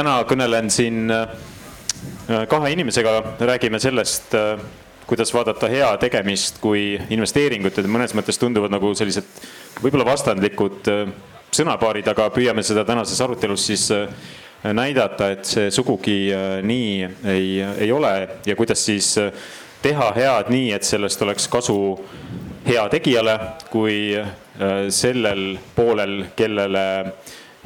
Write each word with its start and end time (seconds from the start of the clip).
täna 0.00 0.20
kõnelen 0.24 0.70
siin 0.72 1.10
kahe 2.48 2.70
inimesega, 2.72 3.12
räägime 3.44 3.80
sellest, 3.82 4.32
kuidas 5.06 5.32
vaadata 5.34 5.68
hea 5.68 5.90
tegemist 6.00 6.60
kui 6.62 6.94
investeeringut 7.12 7.76
ja 7.76 7.84
mõnes 7.90 8.14
mõttes 8.16 8.38
tunduvad 8.40 8.72
nagu 8.72 8.94
sellised 8.96 9.26
võib-olla 9.82 10.06
vastandlikud 10.08 10.88
sõnapaarid, 11.52 12.08
aga 12.08 12.30
püüame 12.32 12.64
seda 12.64 12.86
tänases 12.88 13.20
arutelus 13.20 13.66
siis 13.68 13.88
näidata, 14.62 15.32
et 15.34 15.44
see 15.48 15.68
sugugi 15.74 16.30
nii 16.64 16.94
ei, 17.34 17.50
ei 17.86 17.92
ole. 17.92 18.14
Ja 18.46 18.56
kuidas 18.56 18.84
siis 18.86 19.12
teha 19.82 20.10
head 20.16 20.50
nii, 20.52 20.72
et 20.76 20.86
sellest 20.86 21.22
oleks 21.26 21.48
kasu 21.52 21.78
heategijale 22.66 23.38
kui 23.70 24.16
äh, 24.16 24.34
sellel 24.92 25.56
poolel, 25.76 26.22
kellele 26.36 26.84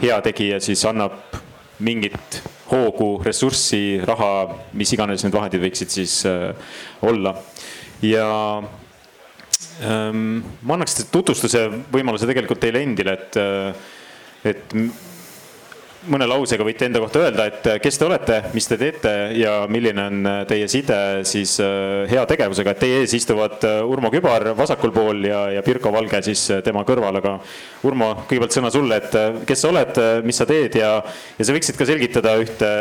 heategija 0.02 0.60
siis 0.62 0.84
annab 0.88 1.34
mingit 1.84 2.40
hoogu, 2.70 3.18
ressurssi, 3.24 4.00
raha, 4.08 4.30
mis 4.78 4.92
iganes 4.96 5.24
need 5.24 5.34
vahendid 5.36 5.62
võiksid 5.64 5.92
siis 5.92 6.16
äh, 6.28 6.50
olla. 7.04 7.34
ja 8.04 8.28
ähm, 9.84 10.42
ma 10.62 10.76
annaks 10.76 11.04
tutvustuse 11.12 11.66
võimaluse 11.92 12.28
tegelikult 12.28 12.62
teile 12.64 12.82
endile, 12.84 13.18
et, 13.18 13.38
äh, 13.40 14.52
et 14.52 14.76
mõne 16.10 16.26
lausega 16.28 16.64
võite 16.66 16.86
enda 16.88 17.00
kohta 17.02 17.22
öelda, 17.24 17.46
et 17.50 17.68
äh, 17.70 17.78
kes 17.82 17.98
te 17.98 18.06
olete, 18.06 18.38
mis 18.54 18.68
te 18.68 18.78
teete 18.80 19.12
ja 19.38 19.54
milline 19.70 20.06
on 20.10 20.30
äh, 20.30 20.40
teie 20.48 20.68
side 20.70 20.98
siis 21.28 21.56
äh, 21.62 22.04
heategevusega, 22.10 22.74
et 22.74 22.82
teie 22.84 23.02
ees 23.02 23.14
istuvad 23.16 23.64
Urmo 23.88 24.10
Kübar 24.12 24.50
vasakul 24.58 24.92
pool 24.94 25.24
ja, 25.28 25.44
ja 25.56 25.64
Pirko 25.66 25.92
Valge 25.94 26.22
siis 26.26 26.42
tema 26.66 26.84
kõrval, 26.88 27.20
aga 27.20 27.36
Urmo, 27.88 28.10
kõigepealt 28.28 28.56
sõna 28.56 28.72
sulle, 28.74 29.00
et 29.00 29.46
kes 29.48 29.64
sa 29.64 29.70
oled, 29.72 30.02
mis 30.26 30.40
sa 30.40 30.48
teed 30.48 30.80
ja, 30.80 30.96
ja 31.38 31.46
sa 31.46 31.56
võiksid 31.56 31.78
ka 31.78 31.88
selgitada 31.88 32.36
ühte 32.42 32.74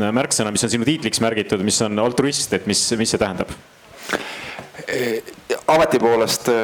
märksõna, 0.00 0.52
mis 0.54 0.64
on 0.66 0.72
sinu 0.76 0.88
tiitliks 0.88 1.22
märgitud, 1.24 1.64
mis 1.66 1.80
on 1.86 2.00
altruist, 2.02 2.56
et 2.56 2.70
mis, 2.70 2.88
mis 3.00 3.14
see 3.14 3.20
tähendab? 3.20 3.52
Ameti 5.66 5.98
poolest 5.98 6.48
äh, 6.48 6.54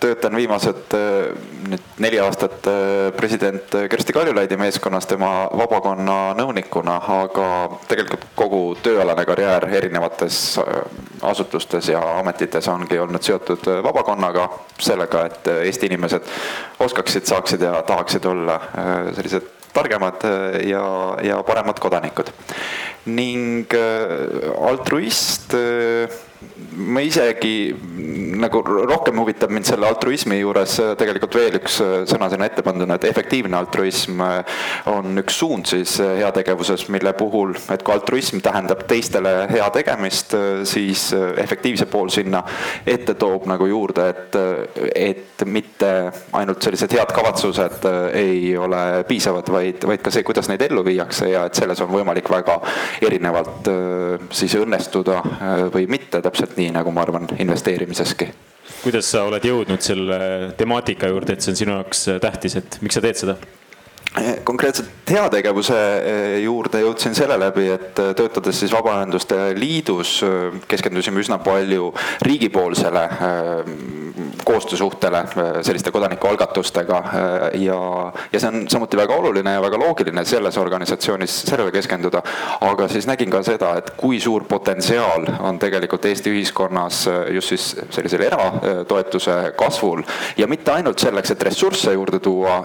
töötan 0.00 0.36
viimased 0.36 0.94
äh, 0.94 1.30
nüüd 1.68 1.82
neli 2.02 2.18
aastat 2.20 2.66
äh, 2.66 3.12
president 3.16 3.74
Kersti 3.90 4.12
Kaljulaidi 4.12 4.56
meeskonnas 4.60 5.06
tema 5.06 5.30
vabakonna 5.56 6.34
nõunikuna, 6.38 6.96
aga 7.20 7.48
tegelikult 7.88 8.26
kogu 8.38 8.62
tööalane 8.82 9.24
karjäär 9.28 9.68
erinevates 9.78 10.40
asutustes 11.22 11.90
ja 11.92 12.00
ametites 12.18 12.68
ongi 12.68 12.98
olnud 13.02 13.22
seotud 13.22 13.66
vabakonnaga, 13.86 14.48
sellega, 14.78 15.26
et 15.30 15.52
Eesti 15.56 15.90
inimesed 15.90 16.26
oskaksid, 16.82 17.26
saaksid 17.28 17.62
ja 17.66 17.80
tahaksid 17.86 18.24
olla 18.26 18.60
sellised 19.16 19.52
targemad 19.76 20.22
ja, 20.64 20.84
ja 21.22 21.42
paremad 21.46 21.80
kodanikud. 21.80 22.30
ning 23.06 23.74
altruist 24.66 25.54
ma 26.76 27.00
isegi 27.00 27.74
nagu 28.36 28.60
rohkem 28.62 29.18
huvitab 29.20 29.50
mind 29.50 29.66
selle 29.68 29.88
altruismi 29.88 30.38
juures 30.40 30.76
äh, 30.82 30.92
tegelikult 30.98 31.36
veel 31.38 31.58
üks 31.58 31.78
äh, 31.80 31.94
sõna 32.08 32.28
sinna 32.32 32.48
ette 32.48 32.64
panduna, 32.66 32.98
et 32.98 33.06
efektiivne 33.08 33.56
altruism 33.58 34.20
äh, 34.24 34.58
on 34.92 35.16
üks 35.22 35.38
suund 35.40 35.68
siis 35.70 35.96
heategevuses, 36.00 36.86
mille 36.92 37.12
puhul, 37.16 37.54
et 37.72 37.84
kui 37.86 37.94
altruism 37.94 38.42
tähendab 38.44 38.84
teistele 38.88 39.32
hea 39.50 39.66
tegemist, 39.74 40.34
siis 40.68 41.08
efektiivse 41.40 41.86
pool 41.90 42.10
sinna 42.12 42.42
ette 42.86 43.16
toob 43.18 43.46
nagu 43.48 43.66
juurde, 43.70 44.08
et, 44.12 44.38
et 44.94 45.44
mitte 45.48 45.90
ainult 46.36 46.64
sellised 46.64 46.92
head 46.96 47.12
kavatsused 47.16 47.88
ei 48.16 48.52
ole 48.60 48.82
piisavad, 49.08 49.48
vaid, 49.52 49.86
vaid 49.88 50.04
ka 50.04 50.12
see, 50.14 50.26
kuidas 50.26 50.50
neid 50.50 50.62
ellu 50.68 50.84
viiakse 50.86 51.30
ja 51.32 51.46
et 51.48 51.58
selles 51.58 51.80
on 51.84 51.90
võimalik 51.92 52.28
väga 52.30 52.58
erinevalt 53.06 53.70
siis 54.36 54.56
õnnestuda 54.60 55.22
või 55.74 55.88
mitte. 55.90 56.20
täpselt 56.22 56.35
nii, 56.56 56.70
nagu 56.76 56.92
ma 56.92 57.04
arvan, 57.06 57.28
investeerimiseski. 57.38 58.30
kuidas 58.82 59.10
sa 59.10 59.24
oled 59.26 59.44
jõudnud 59.44 59.82
selle 59.82 60.18
temaatika 60.58 61.08
juurde, 61.10 61.36
et 61.36 61.44
see 61.44 61.54
on 61.54 61.62
sinu 61.62 61.78
jaoks 61.78 62.08
tähtis, 62.22 62.58
et 62.58 62.78
miks 62.82 62.98
sa 62.98 63.04
teed 63.04 63.24
seda? 63.24 63.38
konkreetselt 64.44 65.10
heategevuse 65.10 65.76
eh, 65.76 66.36
juurde 66.44 66.80
jõudsin 66.80 67.14
selle 67.16 67.36
läbi, 67.40 67.66
et 67.74 67.98
eh, 68.00 68.12
töötades 68.16 68.60
siis 68.62 68.72
Vabaühenduste 68.72 69.36
Liidus 69.58 70.18
eh, 70.24 70.56
keskendusime 70.68 71.20
üsna 71.20 71.38
palju 71.42 71.90
riigipoolsele 72.24 73.04
koostöösuhtele 74.44 75.24
selliste 75.62 75.90
kodanikualgatustega 75.90 77.02
ja, 77.54 77.80
ja 78.32 78.40
see 78.40 78.48
on 78.48 78.68
samuti 78.70 78.96
väga 78.96 79.14
oluline 79.14 79.56
ja 79.56 79.62
väga 79.62 79.78
loogiline 79.78 80.24
selles 80.24 80.58
organisatsioonis 80.58 81.40
sellele 81.50 81.72
keskenduda. 81.72 82.22
aga 82.60 82.88
siis 82.88 83.06
nägin 83.06 83.30
ka 83.30 83.42
seda, 83.42 83.74
et 83.78 83.90
kui 83.96 84.20
suur 84.20 84.44
potentsiaal 84.44 85.26
on 85.40 85.58
tegelikult 85.58 86.04
Eesti 86.04 86.30
ühiskonnas 86.30 87.06
just 87.34 87.48
siis 87.48 87.76
sellisel 87.90 88.26
eratoetuse 88.28 89.36
kasvul 89.56 90.02
ja 90.36 90.46
mitte 90.46 90.72
ainult 90.72 90.98
selleks, 90.98 91.30
et 91.30 91.42
ressursse 91.42 91.92
juurde 91.92 92.18
tuua 92.18 92.62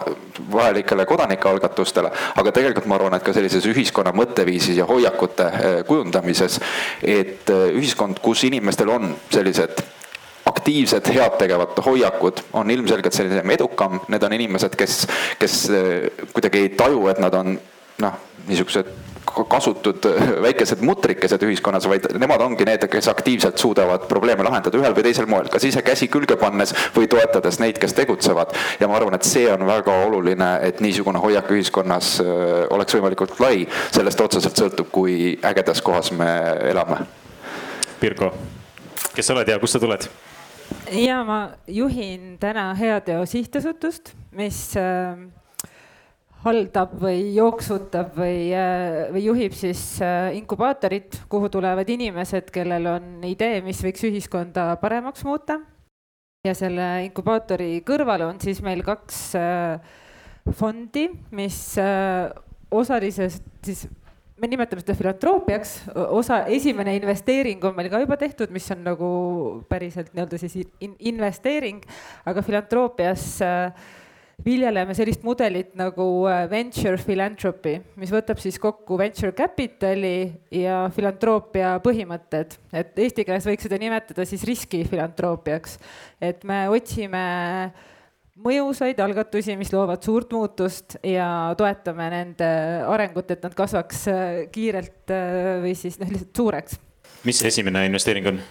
vajalikele 0.52 1.06
kodanikele, 1.06 1.42
kodanikualgatustele, 1.42 2.12
aga 2.36 2.52
tegelikult 2.52 2.88
ma 2.90 2.98
arvan, 2.98 3.16
et 3.16 3.26
ka 3.26 3.34
sellises 3.36 3.66
ühiskonna 3.70 4.14
mõtteviisis 4.16 4.80
ja 4.80 4.88
hoiakute 4.90 5.48
kujundamises, 5.88 6.60
et 7.04 7.50
ühiskond, 7.50 8.22
kus 8.24 8.46
inimestel 8.48 8.92
on 8.94 9.16
sellised 9.32 9.84
aktiivsed, 10.52 11.12
head 11.16 11.38
tegevad 11.42 11.80
hoiakud 11.86 12.44
on 12.60 12.72
ilmselgelt 12.74 13.16
sellisem 13.16 13.56
edukam, 13.58 14.02
need 14.12 14.24
on 14.28 14.40
inimesed, 14.40 14.76
kes, 14.80 15.06
kes 15.42 15.62
eh, 15.76 16.26
kuidagi 16.34 16.66
ei 16.66 16.76
taju, 16.78 17.08
et 17.12 17.24
nad 17.24 17.40
on 17.40 17.56
noh, 18.02 18.20
niisugused 18.48 18.92
kasutud 19.50 20.06
väikesed 20.42 20.82
mutrikesed 20.82 21.44
ühiskonnas, 21.46 21.86
vaid 21.90 22.08
nemad 22.20 22.42
ongi 22.44 22.66
need, 22.68 22.84
kes 22.92 23.08
aktiivselt 23.12 23.58
suudavad 23.62 24.08
probleeme 24.10 24.44
lahendada 24.44 24.80
ühel 24.80 24.96
või 24.98 25.06
teisel 25.06 25.30
moel, 25.30 25.48
kas 25.52 25.66
ise 25.68 25.84
käsi 25.86 26.10
külge 26.12 26.36
pannes 26.42 26.74
või 26.96 27.08
toetades 27.12 27.60
neid, 27.62 27.80
kes 27.82 27.96
tegutsevad. 27.98 28.56
ja 28.80 28.90
ma 28.90 28.98
arvan, 28.98 29.16
et 29.16 29.28
see 29.28 29.48
on 29.52 29.66
väga 29.68 29.96
oluline, 30.08 30.50
et 30.68 30.82
niisugune 30.84 31.22
hoiak 31.22 31.52
ühiskonnas 31.52 32.18
äh, 32.24 32.66
oleks 32.70 32.98
võimalikult 32.98 33.40
lai, 33.40 33.68
sellest 33.92 34.22
otseselt 34.22 34.58
sõltub, 34.58 34.92
kui 34.92 35.38
ägedas 35.44 35.82
kohas 35.82 36.12
me 36.12 36.32
elame. 36.74 37.06
Pirko, 38.02 38.34
kes 39.14 39.26
sa 39.28 39.38
oled 39.38 39.48
ja 39.48 39.60
kust 39.62 39.78
sa 39.78 39.84
tuled? 39.84 40.10
Ja 40.92 41.22
ma 41.24 41.42
juhin 41.68 42.38
täna 42.40 42.74
Heateo 42.76 43.26
Sihtasutust, 43.26 44.14
mis 44.36 44.72
äh, 44.80 45.18
haldab 46.46 46.94
või 47.02 47.34
jooksutab 47.36 48.16
või, 48.18 48.50
äh, 48.56 49.10
või 49.14 49.26
juhib 49.28 49.56
siis 49.58 49.84
äh, 50.04 50.32
inkubaatorit, 50.40 51.22
kuhu 51.30 51.50
tulevad 51.54 51.90
inimesed, 51.90 52.50
kellel 52.54 52.88
on 52.96 53.26
idee, 53.28 53.62
mis 53.66 53.82
võiks 53.86 54.06
ühiskonda 54.10 54.72
paremaks 54.82 55.26
muuta. 55.28 55.60
ja 56.42 56.56
selle 56.58 57.06
inkubaatori 57.06 57.84
kõrval 57.86 58.24
on 58.26 58.40
siis 58.42 58.64
meil 58.66 58.82
kaks 58.82 59.18
äh, 59.38 59.92
fondi, 60.58 61.06
mis 61.38 61.76
osaliselt 62.72 63.44
siis 63.62 63.86
me 64.42 64.50
nimetame 64.50 64.82
seda 64.82 64.96
filantroppiaks, 64.98 65.72
osa, 66.18 66.42
esimene 66.50 66.96
investeering 66.98 67.62
on 67.68 67.76
meil 67.78 67.92
ka 67.94 68.02
juba 68.02 68.18
tehtud, 68.18 68.50
mis 68.54 68.66
on 68.74 68.84
nagu 68.88 69.10
päriselt 69.70 70.10
nii-öelda 70.16 70.40
siis 70.42 70.56
in, 70.82 70.96
investeering, 71.12 71.84
aga 72.26 72.42
filantroppias 72.46 73.26
äh, 73.46 73.92
viljeleme 74.42 74.96
sellist 74.98 75.22
mudelit 75.28 75.76
nagu 75.78 76.08
äh, 76.26 76.48
venture 76.50 76.98
philanthropy, 77.06 77.76
mis 78.02 78.14
võtab 78.14 78.42
siis 78.42 78.58
kokku 78.62 78.98
venture 78.98 79.30
capital'i 79.38 80.32
ja 80.58 80.84
filantroopia 80.96 81.76
põhimõtted, 81.86 82.58
et 82.74 82.98
eesti 83.06 83.28
keeles 83.28 83.46
võiks 83.46 83.70
seda 83.70 83.78
nimetada 83.82 84.26
siis 84.26 84.46
riskifilantroppiaks. 84.50 85.78
et 86.18 86.42
me 86.50 86.64
otsime 86.74 87.26
mõjusaid 88.40 89.00
algatusi, 89.04 89.56
mis 89.60 89.72
loovad 89.74 90.04
suurt 90.06 90.32
muutust 90.36 90.98
ja 91.06 91.28
toetame 91.60 92.08
nende 92.14 92.50
arengut, 92.88 93.32
et 93.34 93.44
nad 93.44 93.56
kasvaks 93.58 94.06
äh, 94.12 94.30
kiirelt 94.54 95.12
äh, 95.14 95.60
või 95.66 95.76
siis 95.78 96.00
noh, 96.02 96.12
lihtsalt 96.12 96.44
suureks. 96.44 96.80
mis 97.28 97.44
esimene 97.46 97.86
investeering 97.90 98.32
on? 98.32 98.42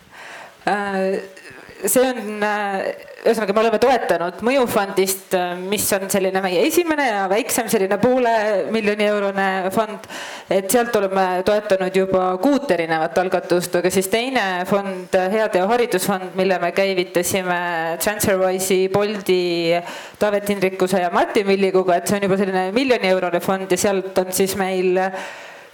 See 1.88 2.02
on, 2.04 2.42
äh, 2.44 2.82
ühesõnaga, 3.24 3.54
me 3.54 3.62
oleme 3.62 3.78
toetanud 3.80 4.40
Mõjufondist, 4.44 5.32
äh, 5.36 5.54
mis 5.58 5.86
on 5.96 6.06
selline 6.12 6.42
meie 6.44 6.62
esimene 6.66 7.06
ja 7.06 7.24
väiksem 7.30 7.68
selline 7.72 7.98
poole 8.00 8.32
miljoni 8.72 9.06
eurone 9.08 9.46
fond. 9.74 10.06
et 10.50 10.70
sealt 10.70 10.96
oleme 10.96 11.42
toetanud 11.46 11.96
juba 11.96 12.36
kuut 12.42 12.70
erinevat 12.70 13.18
algatust, 13.18 13.76
aga 13.76 13.90
siis 13.90 14.08
teine 14.10 14.64
fond, 14.66 15.14
Heateo 15.32 15.66
haridusfond, 15.70 16.34
mille 16.34 16.58
me 16.58 16.72
käivitasime 16.72 17.60
Transferwise'i, 18.02 18.88
Boldi, 18.88 19.76
Taavet 20.18 20.48
Hindrikuse 20.48 21.00
ja 21.00 21.10
Martin 21.10 21.46
Villikuga, 21.46 21.96
et 21.96 22.08
see 22.08 22.18
on 22.18 22.26
juba 22.26 22.40
selline 22.40 22.72
miljoni 22.72 23.12
eurone 23.12 23.40
fond 23.40 23.70
ja 23.70 23.78
sealt 23.78 24.18
on 24.18 24.32
siis 24.32 24.56
meil 24.58 24.98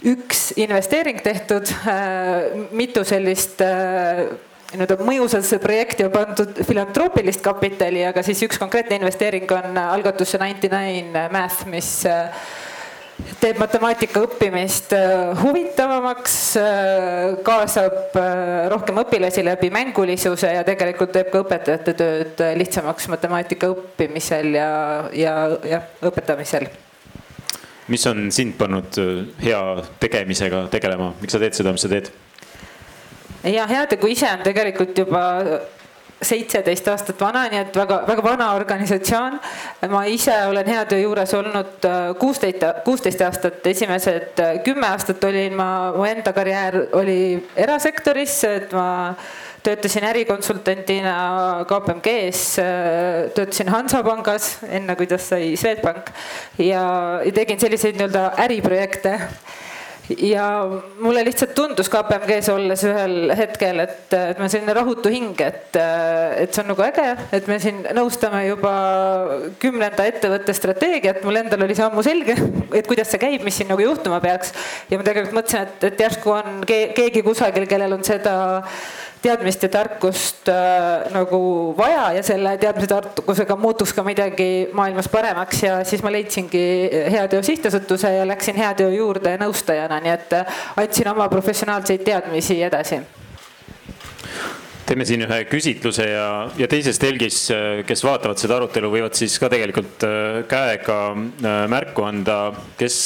üks 0.04 0.50
investeering 0.60 1.22
tehtud, 1.24 1.72
äh, 1.88 2.68
mitu 2.76 3.04
sellist 3.04 3.62
nii-öelda 4.72 4.96
mõjusasse 5.06 5.58
projekti 5.62 6.06
on 6.06 6.12
pandud 6.14 6.62
filantroopilist 6.66 7.42
kapitali, 7.44 8.02
aga 8.08 8.22
siis 8.26 8.42
üks 8.46 8.58
konkreetne 8.60 8.98
investeering 9.00 9.50
on 9.54 9.78
algatusse 9.78 10.40
Ninety 10.42 10.70
Nine 10.72 11.26
Math, 11.32 11.66
mis 11.70 11.90
teeb 13.40 13.60
matemaatika 13.60 14.20
õppimist 14.26 14.92
huvitavamaks, 15.40 16.34
kaasab 17.46 18.18
rohkem 18.72 19.00
õpilasi 19.04 19.44
läbi 19.46 19.70
mängulisuse 19.72 20.50
ja 20.58 20.66
tegelikult 20.66 21.14
teeb 21.16 21.30
ka 21.32 21.44
õpetajate 21.44 21.96
tööd 21.96 22.44
lihtsamaks 22.60 23.08
matemaatika 23.12 23.70
õppimisel 23.72 24.52
ja, 24.58 24.68
ja, 25.16 25.38
ja 25.64 25.80
õpetamisel. 26.04 26.68
mis 27.88 28.06
on 28.10 28.28
sind 28.34 28.58
pannud 28.58 29.00
hea 29.40 29.64
tegemisega 30.02 30.66
tegelema, 30.70 31.12
miks 31.22 31.36
sa 31.36 31.40
teed 31.40 31.56
seda, 31.56 31.72
mis 31.72 31.86
sa 31.86 31.92
teed? 31.92 32.10
Ja 33.54 33.66
Heategu 33.66 34.10
ise 34.10 34.28
on 34.32 34.44
tegelikult 34.46 34.98
juba 34.98 35.22
seitseteist 36.24 36.86
aastat 36.88 37.20
vana, 37.20 37.42
nii 37.52 37.58
et 37.60 37.74
väga-väga 37.76 38.22
vana 38.24 38.46
organisatsioon. 38.56 39.38
ma 39.92 40.04
ise 40.08 40.34
olen 40.48 40.66
Heatöö 40.66 40.98
juures 40.98 41.34
olnud 41.34 41.84
äh, 41.84 42.14
kuusteist, 42.18 42.64
kuusteist 42.84 43.20
aastat, 43.20 43.66
esimesed 43.66 44.40
äh, 44.40 44.54
kümme 44.64 44.88
aastat 44.88 45.24
olin 45.24 45.54
ma, 45.56 45.92
mu 45.96 46.06
enda 46.08 46.32
karjäär 46.32 46.78
oli 46.96 47.18
erasektoris, 47.56 48.38
et 48.48 48.72
ma 48.72 49.14
töötasin 49.66 50.06
ärikonsultantina 50.08 51.18
KPMG-s, 51.68 52.58
äh, 52.64 53.28
töötasin 53.36 53.68
Hansapangas, 53.68 54.56
enne 54.70 54.96
kui 54.96 55.06
tast 55.10 55.34
sai 55.34 55.52
Swedbank. 55.60 56.10
Ja, 56.58 57.20
ja 57.26 57.32
tegin 57.36 57.60
selliseid 57.60 58.00
nii-öelda 58.00 58.30
äriprojekte 58.46 59.18
ja 60.14 60.46
mulle 61.00 61.24
lihtsalt 61.26 61.54
tundus 61.56 61.88
KPMG-s 61.90 62.50
olles 62.52 62.82
ühel 62.86 63.32
hetkel, 63.38 63.80
et, 63.82 64.04
et 64.14 64.38
meil 64.38 64.50
selline 64.52 64.74
rahutu 64.76 65.10
hing, 65.12 65.34
et, 65.42 65.78
et 65.78 66.54
see 66.54 66.62
on 66.62 66.70
nagu 66.72 66.84
äge, 66.86 67.06
et 67.36 67.48
me 67.50 67.58
siin 67.62 67.82
nõustame 67.96 68.44
juba 68.46 68.74
kümnenda 69.62 70.06
ettevõtte 70.06 70.54
strateegiat, 70.56 71.22
mul 71.26 71.40
endal 71.42 71.66
oli 71.66 71.78
see 71.78 71.86
ammu 71.86 72.04
selge, 72.06 72.36
et 72.76 72.86
kuidas 72.88 73.10
see 73.12 73.22
käib, 73.22 73.42
mis 73.46 73.58
siin 73.58 73.70
nagu 73.72 73.82
juhtuma 73.82 74.20
peaks. 74.22 74.54
ja 74.90 75.00
ma 75.00 75.06
tegelikult 75.06 75.40
mõtlesin, 75.40 75.66
et, 75.66 75.90
et 75.90 76.06
järsku 76.06 76.36
on 76.36 76.62
keegi 76.68 77.24
kusagil, 77.26 77.66
kellel 77.70 77.98
on 77.98 78.06
seda 78.06 78.36
teadmist 79.22 79.62
ja 79.62 79.68
tarkust 79.72 80.48
äh, 80.48 81.06
nagu 81.14 81.40
vaja 81.78 82.10
ja 82.16 82.22
selle 82.26 82.56
teadmise 82.60 82.88
tarkusega 82.90 83.56
muutuks 83.60 83.94
ka 83.96 84.04
midagi 84.06 84.68
maailmas 84.76 85.08
paremaks 85.12 85.62
ja 85.62 85.78
siis 85.88 86.04
ma 86.04 86.12
leidsingi 86.12 86.64
Heateo 87.12 87.42
Sihtasutuse 87.42 88.12
ja 88.18 88.26
läksin 88.28 88.58
Heateo 88.58 88.90
juurde 88.94 89.36
nõustajana, 89.40 90.00
nii 90.04 90.14
et 90.14 90.36
äh, 90.36 90.64
andsin 90.82 91.12
oma 91.12 91.28
professionaalseid 91.32 92.04
teadmisi 92.06 92.60
edasi. 92.62 93.00
Teeme 94.86 95.02
siin 95.02 95.24
ühe 95.26 95.40
küsitluse 95.50 96.04
ja, 96.06 96.26
ja 96.58 96.68
teises 96.70 97.00
telgis, 97.02 97.40
äh, 97.50 97.82
kes 97.88 98.04
vaatavad 98.06 98.38
seda 98.38 98.60
arutelu, 98.60 98.92
võivad 98.92 99.18
siis 99.18 99.34
ka 99.42 99.50
tegelikult 99.52 100.06
äh, 100.06 100.42
käega 100.50 101.00
märku 101.72 102.06
anda, 102.06 102.40
kes 102.78 103.00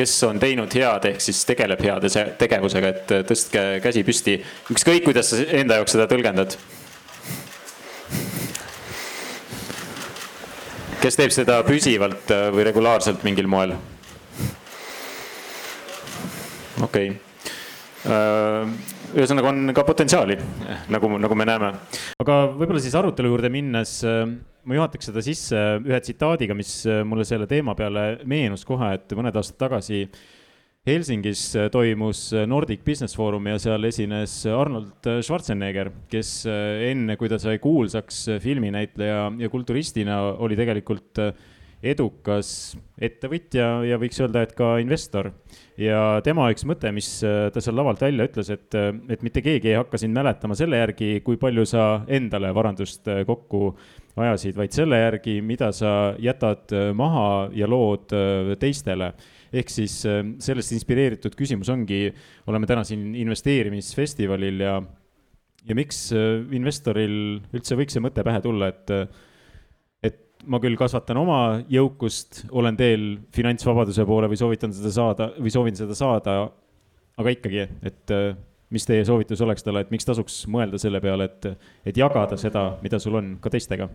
kes 0.00 0.16
on 0.24 0.40
teinud 0.40 0.72
head, 0.76 1.06
ehk 1.12 1.22
siis 1.22 1.42
tegeleb 1.48 1.80
heade 1.84 2.10
tegevusega, 2.40 2.92
et 2.94 3.16
tõstke 3.28 3.64
käsi 3.84 4.04
püsti. 4.06 4.38
ükskõik, 4.72 5.04
kuidas 5.04 5.32
sa 5.32 5.40
enda 5.60 5.80
jaoks 5.80 5.96
seda 5.96 6.08
tõlgendad. 6.10 6.56
kes 11.00 11.16
teeb 11.16 11.32
seda 11.32 11.62
püsivalt 11.64 12.28
äh, 12.34 12.48
või 12.52 12.64
regulaarselt 12.68 13.24
mingil 13.24 13.48
moel? 13.48 13.72
okei 16.80 17.12
okay. 18.04 18.99
Äh, 19.10 19.18
ühesõnaga 19.18 19.50
on 19.50 19.72
ka 19.74 19.84
potentsiaali, 19.86 20.36
nagu, 20.92 21.10
nagu 21.20 21.36
me 21.38 21.46
näeme. 21.48 21.70
aga 22.22 22.36
võib-olla 22.54 22.82
siis 22.82 22.94
arutelu 22.98 23.30
juurde 23.32 23.50
minnes 23.52 24.00
äh, 24.06 24.26
ma 24.64 24.76
juhataks 24.76 25.10
seda 25.10 25.22
sisse 25.24 25.62
ühe 25.82 26.00
tsitaadiga, 26.00 26.54
mis 26.54 26.84
äh, 26.86 27.02
mulle 27.06 27.26
selle 27.28 27.48
teema 27.50 27.74
peale 27.78 28.20
meenus 28.24 28.64
kohe, 28.66 28.94
et 28.94 29.10
mõned 29.16 29.36
aastad 29.36 29.58
tagasi 29.60 30.04
Helsingis 30.86 31.42
äh, 31.58 31.68
toimus 31.72 32.30
Nordic 32.48 32.84
Business 32.86 33.16
Forum 33.18 33.50
ja 33.50 33.58
seal 33.60 33.84
esines 33.88 34.36
Arnold 34.46 35.10
Schwarzenegger, 35.26 35.92
kes 36.10 36.34
enne, 36.46 37.18
kui 37.20 37.30
ta 37.30 37.40
sai 37.42 37.58
kuulsaks 37.62 38.26
filminäitleja 38.42 39.26
ja 39.42 39.50
kulturistina, 39.52 40.22
oli 40.38 40.58
tegelikult 40.58 41.24
edukas 41.80 42.76
ettevõtja 43.00 43.66
ja 43.88 43.96
võiks 44.00 44.18
öelda, 44.20 44.42
et 44.44 44.52
ka 44.56 44.74
investor. 44.82 45.30
ja 45.80 46.20
tema 46.24 46.50
üks 46.52 46.66
mõte, 46.68 46.90
mis 46.92 47.08
äh, 47.24 47.48
ta 47.52 47.62
seal 47.64 47.78
lavalt 47.78 48.02
välja 48.04 48.26
ütles, 48.28 48.50
et, 48.52 48.68
äh, 48.76 48.90
et 49.08 49.22
mitte 49.24 49.40
keegi 49.40 49.72
ei 49.72 49.78
hakka 49.78 50.00
sind 50.00 50.16
mäletama 50.16 50.56
selle 50.58 50.76
järgi, 50.76 51.22
kui 51.24 51.40
palju 51.40 51.64
sa 51.68 52.04
endale 52.08 52.52
varandust 52.56 53.08
äh, 53.08 53.22
kokku 53.28 53.72
ajasid, 54.20 54.58
vaid 54.58 54.76
selle 54.76 54.98
järgi, 55.00 55.38
mida 55.40 55.70
sa 55.72 56.12
jätad 56.20 56.74
maha 56.98 57.48
ja 57.56 57.68
lood 57.70 58.10
teistele 58.60 59.14
ehk 59.50 59.70
siis 59.72 59.94
sellest 60.04 60.74
inspireeritud 60.76 61.32
küsimus 61.38 61.70
ongi, 61.72 62.10
oleme 62.50 62.68
täna 62.68 62.84
siin 62.84 63.14
investeerimisfestivalil 63.22 64.60
ja, 64.66 64.74
ja 65.64 65.78
miks 65.78 66.10
investoril 66.12 67.16
üldse 67.54 67.78
võiks 67.80 67.96
see 67.96 68.04
mõte 68.04 68.26
pähe 68.26 68.42
tulla, 68.44 68.68
et 68.74 68.92
ma 70.48 70.60
küll 70.62 70.78
kasvatan 70.78 71.20
oma 71.20 71.40
jõukust, 71.70 72.44
olen 72.50 72.78
teel 72.78 73.06
finantsvabaduse 73.34 74.06
poole 74.08 74.30
või 74.30 74.38
soovitan 74.40 74.72
seda 74.76 74.92
saada 74.94 75.30
või 75.36 75.52
soovin 75.52 75.76
seda 75.78 75.96
saada. 75.98 76.38
aga 77.20 77.34
ikkagi, 77.34 77.66
et 77.84 78.14
äh, 78.16 78.30
mis 78.70 78.86
teie 78.86 79.04
soovitus 79.04 79.40
oleks 79.44 79.66
talle, 79.66 79.82
et 79.84 79.90
miks 79.92 80.06
tasuks 80.08 80.46
mõelda 80.48 80.78
selle 80.80 81.00
peale, 81.04 81.26
et, 81.28 81.68
et 81.84 81.96
jagada 81.96 82.38
seda, 82.40 82.78
mida 82.82 82.98
sul 83.02 83.18
on, 83.18 83.34
ka 83.42 83.52
teistega? 83.52 83.90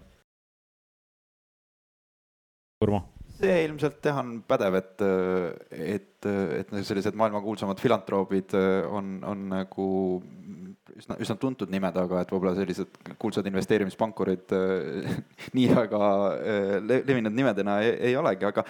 Urmo 2.85 3.01
see 3.35 3.55
ilmselt 3.65 4.05
jah, 4.05 4.19
on 4.21 4.37
pädev, 4.47 4.77
et, 4.79 5.03
et, 5.75 6.27
et 6.61 6.69
sellised 6.87 7.17
maailmakuulsamad 7.19 7.81
filantroobid 7.83 8.55
on, 8.87 9.17
on 9.27 9.41
nagu 9.51 9.87
üsna, 10.99 11.17
üsna 11.21 11.35
tuntud 11.39 11.71
nimed, 11.71 11.97
aga 11.99 12.21
et 12.23 12.31
võib-olla 12.31 12.55
sellised 12.57 12.99
kuulsad 13.21 13.47
investeerimispankurid 13.49 14.55
äh, 14.55 15.17
nii 15.57 15.67
väga 15.73 16.11
äh, 16.35 16.77
levinud 16.85 17.35
nimedena 17.35 17.79
ei, 17.83 17.95
ei 18.11 18.15
olegi, 18.19 18.47
aga 18.47 18.65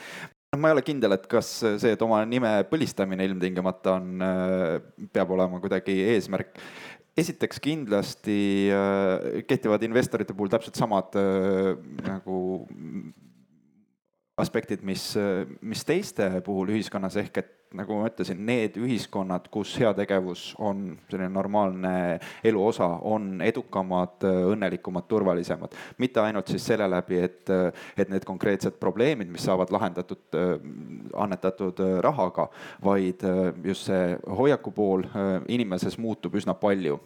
ma 0.56 0.72
ei 0.72 0.78
ole 0.78 0.86
kindel, 0.88 1.18
et 1.18 1.28
kas 1.30 1.52
see, 1.66 1.94
et 1.94 2.04
oma 2.06 2.22
nime 2.30 2.52
põlistamine 2.70 3.28
ilmtingimata 3.28 3.98
on, 4.00 4.14
äh, 4.24 5.08
peab 5.14 5.36
olema 5.36 5.62
kuidagi 5.64 5.98
eesmärk. 6.16 6.58
Esiteks 7.16 7.62
kindlasti 7.64 8.68
kehtivad 9.48 9.86
investorite 9.88 10.34
puhul 10.36 10.50
täpselt 10.52 10.76
samad 10.76 11.14
nagu 12.04 12.40
aspektid, 14.38 14.84
mis, 14.84 15.14
mis 15.62 15.86
teiste 15.88 16.28
puhul 16.44 16.74
ühiskonnas 16.76 17.16
ehk 17.22 17.38
et 17.40 17.54
nagu 17.76 17.98
ma 18.00 18.08
ütlesin, 18.08 18.40
need 18.48 18.78
ühiskonnad, 18.80 19.48
kus 19.52 19.74
heategevus 19.82 20.44
on 20.64 20.94
selline 21.10 21.28
normaalne 21.34 21.92
elu 22.46 22.62
osa, 22.68 22.88
on 23.04 23.42
edukamad, 23.44 24.24
õnnelikumad, 24.54 25.08
turvalisemad. 25.12 25.76
mitte 25.98 26.22
ainult 26.24 26.52
siis 26.52 26.66
selle 26.68 26.88
läbi, 26.92 27.20
et, 27.26 27.52
et 27.98 28.12
need 28.12 28.28
konkreetsed 28.28 28.78
probleemid, 28.80 29.32
mis 29.32 29.44
saavad 29.48 29.74
lahendatud 29.76 30.40
annetatud 31.26 31.82
rahaga, 32.06 32.48
vaid 32.84 33.26
just 33.64 33.90
see 33.90 34.16
hoiaku 34.40 34.72
pool 34.76 35.04
inimeses 35.52 36.00
muutub 36.00 36.36
üsna 36.40 36.56
palju 36.60 37.00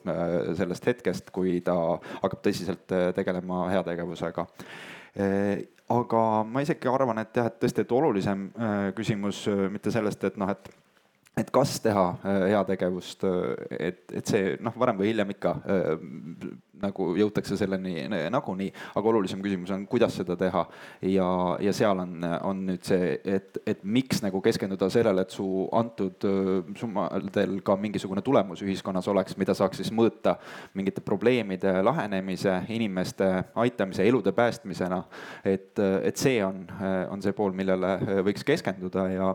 sellest 0.59 0.85
hetkest, 0.91 1.33
kui 1.33 1.59
ta 1.65 1.75
hakkab 2.21 2.45
tõsiselt 2.45 2.97
tegelema 3.17 3.67
heategevusega 3.73 4.45
aga 5.89 6.21
ma 6.45 6.61
isegi 6.63 6.89
arvan, 6.89 7.21
et 7.23 7.39
jah, 7.39 7.49
et 7.49 7.57
tõesti, 7.61 7.83
et 7.83 7.95
olulisem 7.95 8.45
äh, 8.53 8.77
küsimus 8.97 9.41
äh, 9.49 9.65
mitte 9.73 9.91
sellest, 9.93 10.23
et 10.29 10.37
noh, 10.39 10.51
et 10.53 10.71
et 11.39 11.51
kas 11.55 11.77
teha 11.79 12.05
äh, 12.27 12.41
heategevust, 12.51 13.23
et, 13.71 14.01
et 14.11 14.27
see 14.27 14.57
noh, 14.65 14.75
varem 14.81 14.97
või 14.99 15.13
hiljem 15.13 15.29
ikka 15.37 15.53
nagu 16.81 17.09
jõutakse 17.17 17.57
selleni 17.59 18.07
nagunii, 18.31 18.69
aga 18.99 19.11
olulisem 19.11 19.41
küsimus 19.43 19.71
on, 19.75 19.85
kuidas 19.89 20.15
seda 20.19 20.37
teha. 20.39 20.65
ja, 21.01 21.27
ja 21.63 21.73
seal 21.75 21.99
on, 22.03 22.17
on 22.47 22.65
nüüd 22.69 22.85
see, 22.87 23.13
et, 23.23 23.59
et 23.67 23.83
miks 23.83 24.23
nagu 24.25 24.41
keskenduda 24.43 24.89
sellele, 24.93 25.25
et 25.25 25.35
su 25.35 25.67
antud 25.75 26.27
summadel 26.79 27.59
ka 27.65 27.75
mingisugune 27.79 28.23
tulemus 28.25 28.63
ühiskonnas 28.65 29.07
oleks, 29.11 29.37
mida 29.39 29.55
saaks 29.57 29.81
siis 29.81 29.91
mõõta 29.95 30.35
mingite 30.77 31.03
probleemide 31.05 31.79
lahenemise, 31.85 32.61
inimeste 32.75 33.29
aitamise, 33.55 34.05
elude 34.07 34.33
päästmisena. 34.35 35.03
et, 35.43 35.79
et 35.79 36.17
see 36.17 36.39
on, 36.45 36.65
on 37.09 37.21
see 37.21 37.35
pool, 37.35 37.53
millele 37.55 38.21
võiks 38.27 38.45
keskenduda 38.47 39.09
ja, 39.13 39.33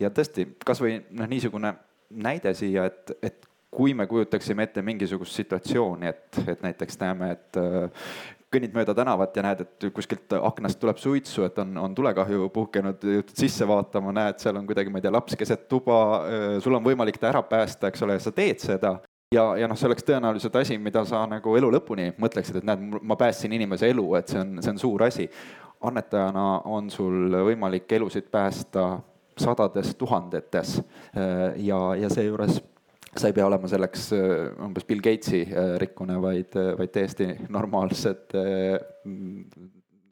ja 0.00 0.10
tõesti, 0.14 0.48
kasvõi 0.64 1.00
noh, 1.10 1.28
niisugune 1.30 1.74
näide 2.14 2.54
siia, 2.54 2.86
et, 2.90 3.14
et 3.22 3.53
kui 3.74 3.94
me 3.94 4.06
kujutaksime 4.10 4.68
ette 4.68 4.82
mingisugust 4.82 5.36
situatsiooni, 5.40 6.10
et, 6.10 6.40
et 6.48 6.64
näiteks 6.64 7.00
näeme, 7.00 7.30
et 7.36 7.58
äh, 7.60 8.08
kõnnid 8.54 8.74
mööda 8.76 8.94
tänavat 8.94 9.36
ja 9.36 9.42
näed, 9.42 9.64
et 9.64 9.86
kuskilt 9.94 10.36
aknast 10.38 10.78
tuleb 10.82 11.00
suitsu, 11.02 11.42
et 11.48 11.58
on, 11.58 11.72
on 11.80 11.94
tulekahju 11.94 12.48
puhkenud, 12.54 13.02
jõutud 13.16 13.34
sisse 13.38 13.66
vaatama, 13.68 14.14
näed, 14.14 14.38
seal 14.42 14.60
on 14.60 14.68
kuidagi, 14.68 14.92
ma 14.92 15.00
ei 15.00 15.06
tea, 15.06 15.14
laps 15.14 15.38
keset 15.38 15.66
tuba, 15.70 15.98
äh, 16.28 16.46
sul 16.64 16.78
on 16.78 16.86
võimalik 16.86 17.18
ta 17.20 17.32
ära 17.32 17.42
päästa, 17.46 17.90
eks 17.90 18.06
ole, 18.06 18.20
sa 18.22 18.34
teed 18.34 18.62
seda 18.62 18.96
ja, 19.34 19.44
ja 19.58 19.68
noh, 19.70 19.78
see 19.78 19.88
oleks 19.88 20.06
tõenäoliselt 20.06 20.56
asi, 20.60 20.78
mida 20.78 21.04
sa 21.08 21.24
nagu 21.30 21.56
elu 21.58 21.70
lõpuni 21.76 22.12
mõtleksid, 22.20 22.60
et 22.60 22.68
näed, 22.68 22.84
ma 23.02 23.18
päästsin 23.18 23.54
inimese 23.56 23.90
elu, 23.92 24.06
et 24.20 24.30
see 24.30 24.42
on, 24.42 24.58
see 24.62 24.74
on 24.74 24.80
suur 24.82 25.06
asi. 25.08 25.28
annetajana 25.84 26.44
on 26.64 26.90
sul 26.90 27.34
võimalik 27.44 27.92
elusid 27.92 28.30
päästa 28.32 29.00
sadades 29.36 29.94
tuhandetes 30.00 30.78
ja, 31.56 31.80
ja 31.98 32.08
seejuures 32.08 32.60
sa 33.16 33.30
ei 33.30 33.36
pea 33.36 33.46
olema 33.46 33.70
selleks 33.70 34.08
umbes 34.64 34.86
Bill 34.88 35.02
Gatesi 35.04 35.44
rikkune, 35.80 36.18
vaid, 36.22 36.56
vaid 36.78 36.92
täiesti 36.94 37.28
normaalsed 37.52 38.34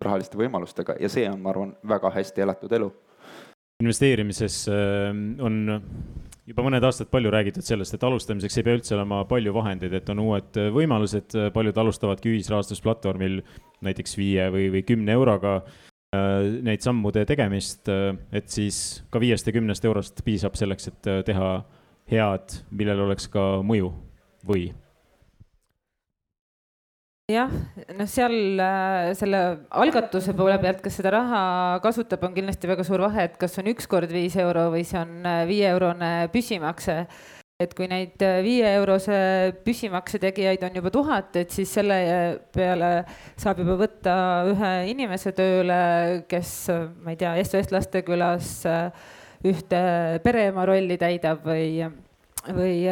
rahaliste 0.02 0.38
võimalustega 0.38 0.96
ja 1.02 1.10
see 1.10 1.26
on, 1.30 1.40
ma 1.42 1.50
arvan, 1.52 1.74
väga 1.88 2.10
hästi 2.14 2.44
elatud 2.46 2.72
elu. 2.78 2.90
investeerimises 3.82 4.64
on 4.70 5.58
juba 6.46 6.64
mõned 6.66 6.84
aastad 6.86 7.10
palju 7.12 7.30
räägitud 7.32 7.66
sellest, 7.66 7.94
et 7.94 8.04
alustamiseks 8.06 8.58
ei 8.58 8.66
pea 8.66 8.78
üldse 8.78 8.96
olema 8.96 9.22
palju 9.30 9.54
vahendeid, 9.54 9.94
et 9.98 10.10
on 10.12 10.22
uued 10.24 10.58
võimalused, 10.74 11.36
paljud 11.54 11.78
alustavadki 11.78 12.32
ühisrahastusplatvormil 12.34 13.40
näiteks 13.86 14.16
viie 14.18 14.48
või, 14.54 14.68
või 14.74 14.82
kümne 14.86 15.14
euroga 15.14 15.58
äh, 15.60 16.48
neid 16.66 16.84
sammude 16.84 17.24
tegemist, 17.28 17.86
äh, 17.92 18.16
et 18.34 18.50
siis 18.52 19.02
ka 19.12 19.22
viiest 19.22 19.48
ja 19.48 19.54
kümnest 19.54 19.86
eurost 19.88 20.24
piisab 20.26 20.58
selleks, 20.58 20.90
et 20.92 21.10
äh, 21.10 21.22
teha 21.26 21.52
head, 22.10 22.62
millel 22.70 23.06
oleks 23.06 23.28
ka 23.30 23.60
mõju 23.66 23.92
või 24.46 24.70
jah, 27.32 27.52
noh, 27.96 28.08
seal 28.10 28.60
äh, 28.60 29.12
selle 29.18 29.42
algatuse 29.82 30.34
poole 30.36 30.56
pealt, 30.62 30.82
kes 30.84 30.98
seda 31.00 31.14
raha 31.16 31.42
kasutab, 31.84 32.24
on 32.26 32.34
kindlasti 32.36 32.70
väga 32.70 32.86
suur 32.86 33.04
vahe, 33.06 33.28
et 33.28 33.38
kas 33.40 33.56
on 33.60 33.70
üks 33.72 33.88
kord 33.90 34.12
viis 34.12 34.36
euro 34.40 34.68
või 34.74 34.84
see 34.88 35.00
on 35.00 35.22
äh, 35.28 35.44
viieeurone 35.48 36.12
püsimakse. 36.34 37.04
et 37.62 37.74
kui 37.78 37.86
neid 37.86 38.18
äh, 38.26 38.40
viieeurose 38.42 39.16
püsimakse 39.62 40.18
tegijaid 40.22 40.64
on 40.66 40.78
juba 40.80 40.90
tuhat, 40.90 41.36
et 41.38 41.50
siis 41.54 41.70
selle 41.70 41.98
peale 42.54 43.04
saab 43.38 43.62
juba 43.62 43.76
võtta 43.84 44.14
ühe 44.50 44.72
inimese 44.90 45.30
tööle, 45.36 46.24
kes, 46.28 46.54
ma 47.04 47.14
ei 47.14 47.20
tea, 47.20 47.36
SOS 47.44 47.70
Lastekülas 47.70 48.56
ühte 49.44 49.82
pereema 50.24 50.66
rolli 50.68 50.98
täidab 51.00 51.44
või 51.46 51.90
või, 52.50 52.86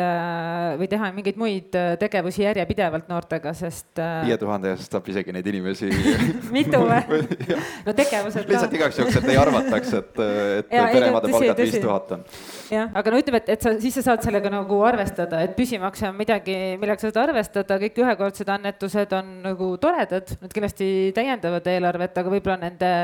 või 0.78 0.86
teha 0.90 1.08
mingeid 1.14 1.38
muid 1.40 1.76
tegevusi 1.98 2.44
järjepidevalt 2.44 3.08
noortega, 3.10 3.52
sest. 3.56 3.88
Äh, 3.98 4.28
viie 4.28 4.36
tuhande 4.38 4.70
eest 4.74 4.92
saab 4.94 5.08
isegi 5.10 5.34
neid 5.34 5.46
inimesi 5.50 5.90
mitu 6.56 6.82
või? 6.84 7.20
no 7.86 7.94
tegevused. 7.96 8.46
lihtsalt 8.46 8.76
igaks 8.78 9.00
juhuks, 9.00 9.18
et 9.18 9.28
ei 9.32 9.40
arvataks, 9.40 9.96
et, 9.98 10.22
et 10.60 10.70
pereemade 10.70 11.32
palgad 11.34 11.62
viis 11.64 11.76
tuhat 11.82 12.14
on. 12.16 12.24
jah, 12.70 12.94
aga 13.02 13.14
no 13.14 13.22
ütleme, 13.24 13.42
et, 13.42 13.52
et 13.56 13.66
sa, 13.66 13.74
siis 13.82 13.98
sa 13.98 14.06
saad 14.10 14.24
sellega 14.26 14.54
nagu 14.54 14.80
arvestada, 14.86 15.42
et 15.46 15.56
püsimakse 15.58 16.08
on 16.10 16.16
midagi, 16.18 16.56
millega 16.80 17.02
sa 17.02 17.10
saad 17.10 17.22
arvestada, 17.26 17.80
kõik 17.82 18.02
ühekordsed 18.04 18.54
annetused 18.54 19.18
on 19.18 19.36
nagu 19.50 19.74
toredad, 19.82 20.34
nad 20.40 20.54
kindlasti 20.54 21.10
täiendavad 21.16 21.66
eelarvet, 21.74 22.22
aga 22.22 22.36
võib-olla 22.38 22.60
nende 22.68 22.96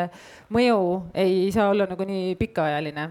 mõju 0.54 0.80
ei 1.18 1.48
saa 1.54 1.72
olla 1.74 1.90
nagu 1.90 2.06
nii 2.06 2.34
pikaajaline 2.38 3.10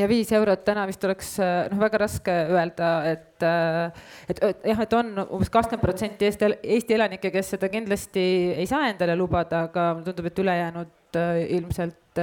ja 0.00 0.08
viis 0.08 0.32
eurot 0.32 0.64
täna 0.64 0.86
vist 0.88 1.04
oleks 1.04 1.34
noh, 1.42 1.80
väga 1.82 2.00
raske 2.04 2.34
öelda, 2.54 2.90
et, 3.10 3.44
et, 3.44 4.42
et 4.48 4.66
jah, 4.72 4.82
et 4.86 4.96
on 4.96 5.12
umbes 5.26 5.52
kakskümmend 5.52 5.84
protsenti 5.84 6.28
Eesti, 6.28 6.52
Eesti 6.78 6.96
elanikke, 6.96 7.32
kes 7.34 7.54
seda 7.56 7.70
kindlasti 7.72 8.26
ei 8.56 8.68
saa 8.70 8.88
endale 8.92 9.16
lubada, 9.18 9.66
aga 9.68 9.92
mulle 9.92 10.08
tundub, 10.08 10.30
et 10.30 10.44
ülejäänud 10.44 11.22
ilmselt 11.58 12.22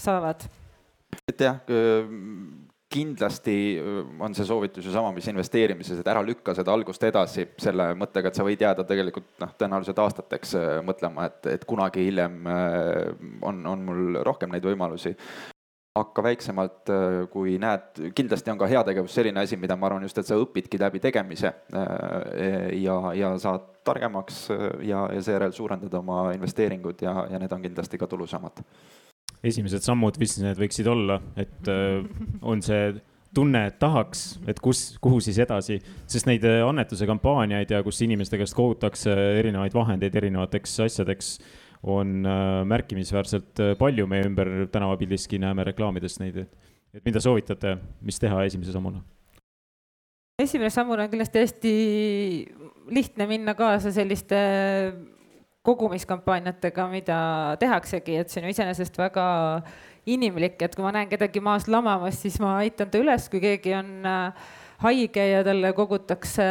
saavad. 0.00 0.46
et 1.28 1.40
jah, 1.44 1.60
kindlasti 2.94 3.56
on 4.22 4.36
see 4.36 4.46
soovitus 4.46 4.86
ju 4.86 4.92
sama, 4.94 5.10
mis 5.12 5.26
investeerimises, 5.28 5.98
et 6.00 6.08
ära 6.08 6.22
lükka 6.24 6.54
seda 6.56 6.72
algust 6.72 7.02
edasi 7.04 7.48
selle 7.60 7.90
mõttega, 7.98 8.30
et 8.30 8.38
sa 8.38 8.46
võid 8.46 8.62
jääda 8.64 8.86
tegelikult 8.88 9.26
noh, 9.42 9.52
tõenäoliselt 9.58 10.00
aastateks 10.00 10.54
mõtlema, 10.86 11.26
et, 11.28 11.50
et 11.58 11.66
kunagi 11.68 12.06
hiljem 12.06 12.38
on, 13.42 13.60
on 13.66 13.84
mul 13.90 14.22
rohkem 14.24 14.54
neid 14.54 14.64
võimalusi 14.64 15.12
hakka 15.94 16.22
väiksemalt, 16.26 16.90
äh, 16.90 17.16
kui 17.30 17.54
näed, 17.62 18.00
kindlasti 18.18 18.50
on 18.50 18.58
ka 18.58 18.66
heategevus 18.66 19.14
selline 19.14 19.44
asi, 19.44 19.54
mida 19.60 19.76
ma 19.78 19.86
arvan 19.86 20.02
just, 20.02 20.18
et 20.18 20.26
sa 20.26 20.38
õpidki 20.42 20.80
läbi 20.82 20.98
tegemise 21.02 21.52
äh, 21.52 22.72
ja, 22.82 22.96
ja 23.14 23.30
saad 23.38 23.68
targemaks 23.86 24.40
äh, 24.50 24.64
ja, 24.88 25.04
ja 25.14 25.22
seejärel 25.22 25.54
suurendad 25.54 25.94
oma 25.94 26.32
investeeringud 26.34 27.06
ja, 27.06 27.14
ja 27.30 27.38
need 27.38 27.54
on 27.54 27.62
kindlasti 27.62 28.00
ka 28.00 28.10
tulusamad. 28.10 28.64
esimesed 29.44 29.86
sammud, 29.86 30.18
mis 30.18 30.34
need 30.42 30.58
võiksid 30.58 30.90
olla, 30.90 31.20
et 31.38 31.68
on 32.42 32.62
see 32.64 32.94
tunne, 33.34 33.66
et 33.68 33.78
tahaks, 33.78 34.24
et 34.50 34.58
kus, 34.62 34.96
kuhu 35.04 35.20
siis 35.22 35.38
edasi, 35.44 35.78
sest 36.10 36.26
neid 36.26 36.42
annetuse 36.48 37.06
kampaaniaid 37.06 37.70
ja 37.70 37.82
kus 37.86 38.00
inimeste 38.02 38.40
käest 38.40 38.56
kogutakse 38.58 39.14
erinevaid 39.38 39.76
vahendeid 39.76 40.16
erinevateks 40.16 40.80
asjadeks 40.88 41.36
on 41.84 42.26
äh, 42.26 42.64
märkimisväärselt 42.68 43.60
äh, 43.60 43.72
palju 43.78 44.06
meie 44.08 44.26
ümber 44.28 44.50
tänavapildiski 44.72 45.38
näeme 45.42 45.66
reklaamidest 45.68 46.20
neid, 46.22 46.44
et, 46.44 47.02
mida 47.04 47.20
soovitate, 47.20 47.76
mis 48.04 48.20
teha 48.22 48.44
esimese 48.48 48.72
sammuna? 48.74 49.02
esimene 50.42 50.70
sammuna 50.72 51.04
on 51.04 51.10
kindlasti 51.12 51.42
hästi 51.44 51.74
lihtne 52.90 53.26
minna 53.30 53.54
kaasa 53.54 53.92
selliste 53.94 54.38
kogumiskampaaniatega, 55.64 56.88
mida 56.90 57.18
tehaksegi, 57.60 58.18
et 58.20 58.32
see 58.32 58.42
on 58.42 58.48
ju 58.48 58.56
iseenesest 58.56 58.98
väga 59.00 59.26
inimlik, 60.10 60.58
et 60.60 60.74
kui 60.76 60.84
ma 60.84 60.92
näen 60.92 61.08
kedagi 61.08 61.40
maas 61.40 61.68
lamamas, 61.70 62.18
siis 62.20 62.36
ma 62.42 62.58
aitan 62.60 62.90
ta 62.92 63.00
üles, 63.00 63.30
kui 63.32 63.40
keegi 63.40 63.72
on 63.78 63.94
äh, 64.08 64.50
haige 64.84 65.24
ja 65.30 65.44
talle 65.46 65.72
kogutakse 65.76 66.44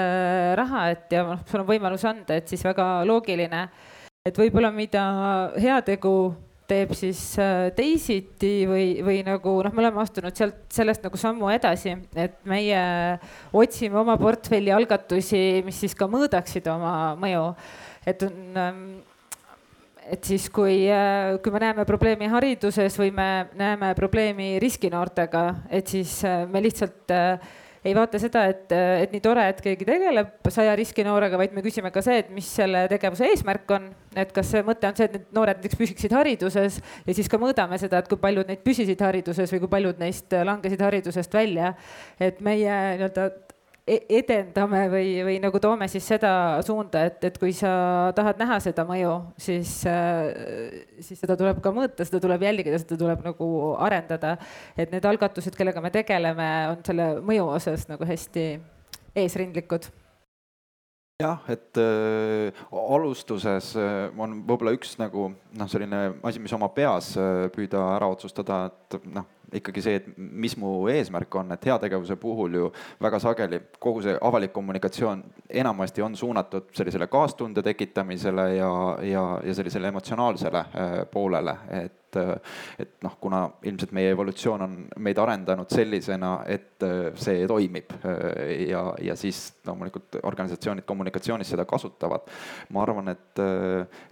raha, 0.57 0.87
et 0.95 1.13
ja 1.13 1.25
noh, 1.27 1.43
sul 1.49 1.61
on 1.61 1.69
võimalus 1.69 2.05
anda, 2.09 2.39
et 2.39 2.49
siis 2.49 2.63
väga 2.65 2.87
loogiline 3.09 3.67
et 4.23 4.37
võib-olla 4.39 4.69
mida 4.71 5.01
heategu 5.59 6.31
teeb 6.71 6.93
siis 6.95 7.19
äh, 7.43 7.65
teisiti 7.75 8.63
või, 8.69 8.85
või 9.03 9.17
nagu 9.27 9.57
noh, 9.65 9.73
me 9.75 9.81
oleme 9.83 9.99
astunud 9.99 10.37
sealt, 10.39 10.61
sellest 10.71 11.03
nagu 11.03 11.19
sammu 11.19 11.49
edasi, 11.51 11.97
et 12.15 12.37
meie 12.47 12.83
otsime 13.51 13.99
oma 13.99 14.15
portfelli 14.21 14.71
algatusi, 14.71 15.59
mis 15.67 15.81
siis 15.83 15.95
ka 15.99 16.07
mõõdaksid 16.07 16.69
oma 16.71 16.93
mõju. 17.19 17.49
et 18.07 18.23
on, 18.23 18.37
ähm, 18.63 18.79
et 20.07 20.23
siis, 20.23 20.47
kui, 20.47 20.87
äh, 20.87 21.35
kui 21.43 21.51
me 21.51 21.59
näeme 21.65 21.83
probleemi 21.83 22.31
hariduses 22.31 22.95
või 22.99 23.11
me 23.11 23.49
näeme 23.59 23.91
probleemi 23.99 24.55
riskinoortega, 24.63 25.43
et 25.67 25.91
siis 25.91 26.21
äh, 26.23 26.47
me 26.47 26.63
lihtsalt 26.63 27.11
ei 27.83 27.95
vaata 27.95 28.19
seda, 28.21 28.45
et, 28.51 28.71
et 28.71 29.11
nii 29.13 29.21
tore, 29.23 29.43
et 29.51 29.59
keegi 29.63 29.87
tegeleb 29.87 30.49
saja 30.53 30.75
riskinoorega, 30.79 31.39
vaid 31.39 31.55
me 31.55 31.63
küsime 31.65 31.91
ka 31.93 32.03
see, 32.05 32.21
et 32.23 32.29
mis 32.33 32.47
selle 32.59 32.85
tegevuse 32.91 33.27
eesmärk 33.31 33.75
on. 33.75 33.89
et 34.15 34.31
kas 34.31 34.51
see 34.53 34.61
mõte 34.63 34.87
on 34.87 34.95
see, 34.97 35.07
et 35.09 35.17
need 35.17 35.31
noored 35.35 35.59
näiteks 35.59 35.79
püsiksid 35.79 36.13
hariduses 36.13 36.79
ja 36.79 37.15
siis 37.17 37.29
ka 37.31 37.39
mõõdame 37.41 37.79
seda, 37.81 37.99
et 37.99 38.09
kui 38.11 38.19
paljud 38.21 38.47
neid 38.47 38.61
püsisid 38.65 39.01
hariduses 39.01 39.51
või 39.55 39.63
kui 39.63 39.71
paljud 39.71 39.99
neist 39.99 40.35
langesid 40.45 40.83
haridusest 40.85 41.33
välja. 41.33 41.73
et 42.19 42.39
meie 42.41 42.77
nii-öelda 42.99 43.29
edendame 43.87 44.85
või, 44.87 45.07
või 45.27 45.39
nagu 45.43 45.59
toome 45.59 45.89
siis 45.91 46.05
seda 46.07 46.31
suunda, 46.63 47.01
et, 47.09 47.17
et 47.27 47.37
kui 47.39 47.51
sa 47.55 47.71
tahad 48.15 48.39
näha 48.39 48.59
seda 48.63 48.85
mõju, 48.87 49.15
siis, 49.35 49.73
äh, 49.91 50.85
siis 51.03 51.19
seda 51.19 51.35
tuleb 51.39 51.59
ka 51.63 51.73
mõõta, 51.75 52.07
seda 52.07 52.21
tuleb 52.23 52.45
jälgida, 52.47 52.79
seda 52.79 52.99
tuleb 52.99 53.25
nagu 53.25 53.49
arendada. 53.83 54.37
et 54.77 54.91
need 54.91 55.03
algatused, 55.05 55.55
kellega 55.59 55.83
me 55.83 55.91
tegeleme, 55.91 56.47
on 56.71 56.79
selle 56.87 57.09
mõju 57.19 57.49
osas 57.57 57.89
nagu 57.91 58.07
hästi 58.07 58.47
eesrindlikud 59.19 59.91
jah, 61.21 61.43
et 61.51 61.77
äh, 61.77 62.63
alustuses 62.71 63.73
äh, 63.79 64.09
on 64.17 64.39
võib-olla 64.47 64.73
üks 64.75 64.95
nagu 64.99 65.29
noh, 65.33 65.69
selline 65.71 66.05
asi, 66.23 66.41
mis 66.43 66.55
oma 66.55 66.69
peas 66.73 67.13
äh, 67.19 67.47
püüda 67.53 67.83
ära 67.97 68.09
otsustada, 68.11 68.65
et 68.71 69.07
noh 69.11 69.27
ikkagi 69.53 69.81
see, 69.81 69.95
et 70.01 70.07
mis 70.17 70.55
mu 70.57 70.87
eesmärk 70.91 71.35
on, 71.35 71.51
et 71.55 71.65
heategevuse 71.65 72.15
puhul 72.21 72.59
ju 72.59 72.69
väga 73.01 73.19
sageli 73.19 73.61
kogu 73.79 74.03
see 74.05 74.17
avalik 74.21 74.53
kommunikatsioon 74.53 75.23
enamasti 75.49 76.01
on 76.01 76.15
suunatud 76.15 76.69
sellisele 76.73 77.07
kaastunde 77.07 77.63
tekitamisele 77.63 78.47
ja, 78.55 78.71
ja, 79.01 79.25
ja 79.43 79.55
sellisele 79.55 79.87
emotsionaalsele 79.93 80.59
äh, 80.59 80.95
poolele, 81.11 81.57
et 81.69 82.02
et 82.79 82.95
noh, 83.03 83.17
kuna 83.21 83.43
ilmselt 83.69 83.93
meie 83.95 84.13
evolutsioon 84.15 84.65
on 84.65 84.75
meid 84.97 85.21
arendanud 85.21 85.69
sellisena, 85.73 86.33
et 86.49 86.83
äh, 86.83 87.11
see 87.19 87.45
toimib 87.47 87.93
äh, 87.99 88.69
ja, 88.69 88.83
ja 89.01 89.15
siis 89.19 89.45
loomulikult 89.67 90.19
organisatsioonid 90.23 90.87
kommunikatsioonis 90.89 91.53
seda 91.53 91.65
kasutavad. 91.69 92.25
ma 92.73 92.81
arvan, 92.83 93.13
et, 93.13 93.39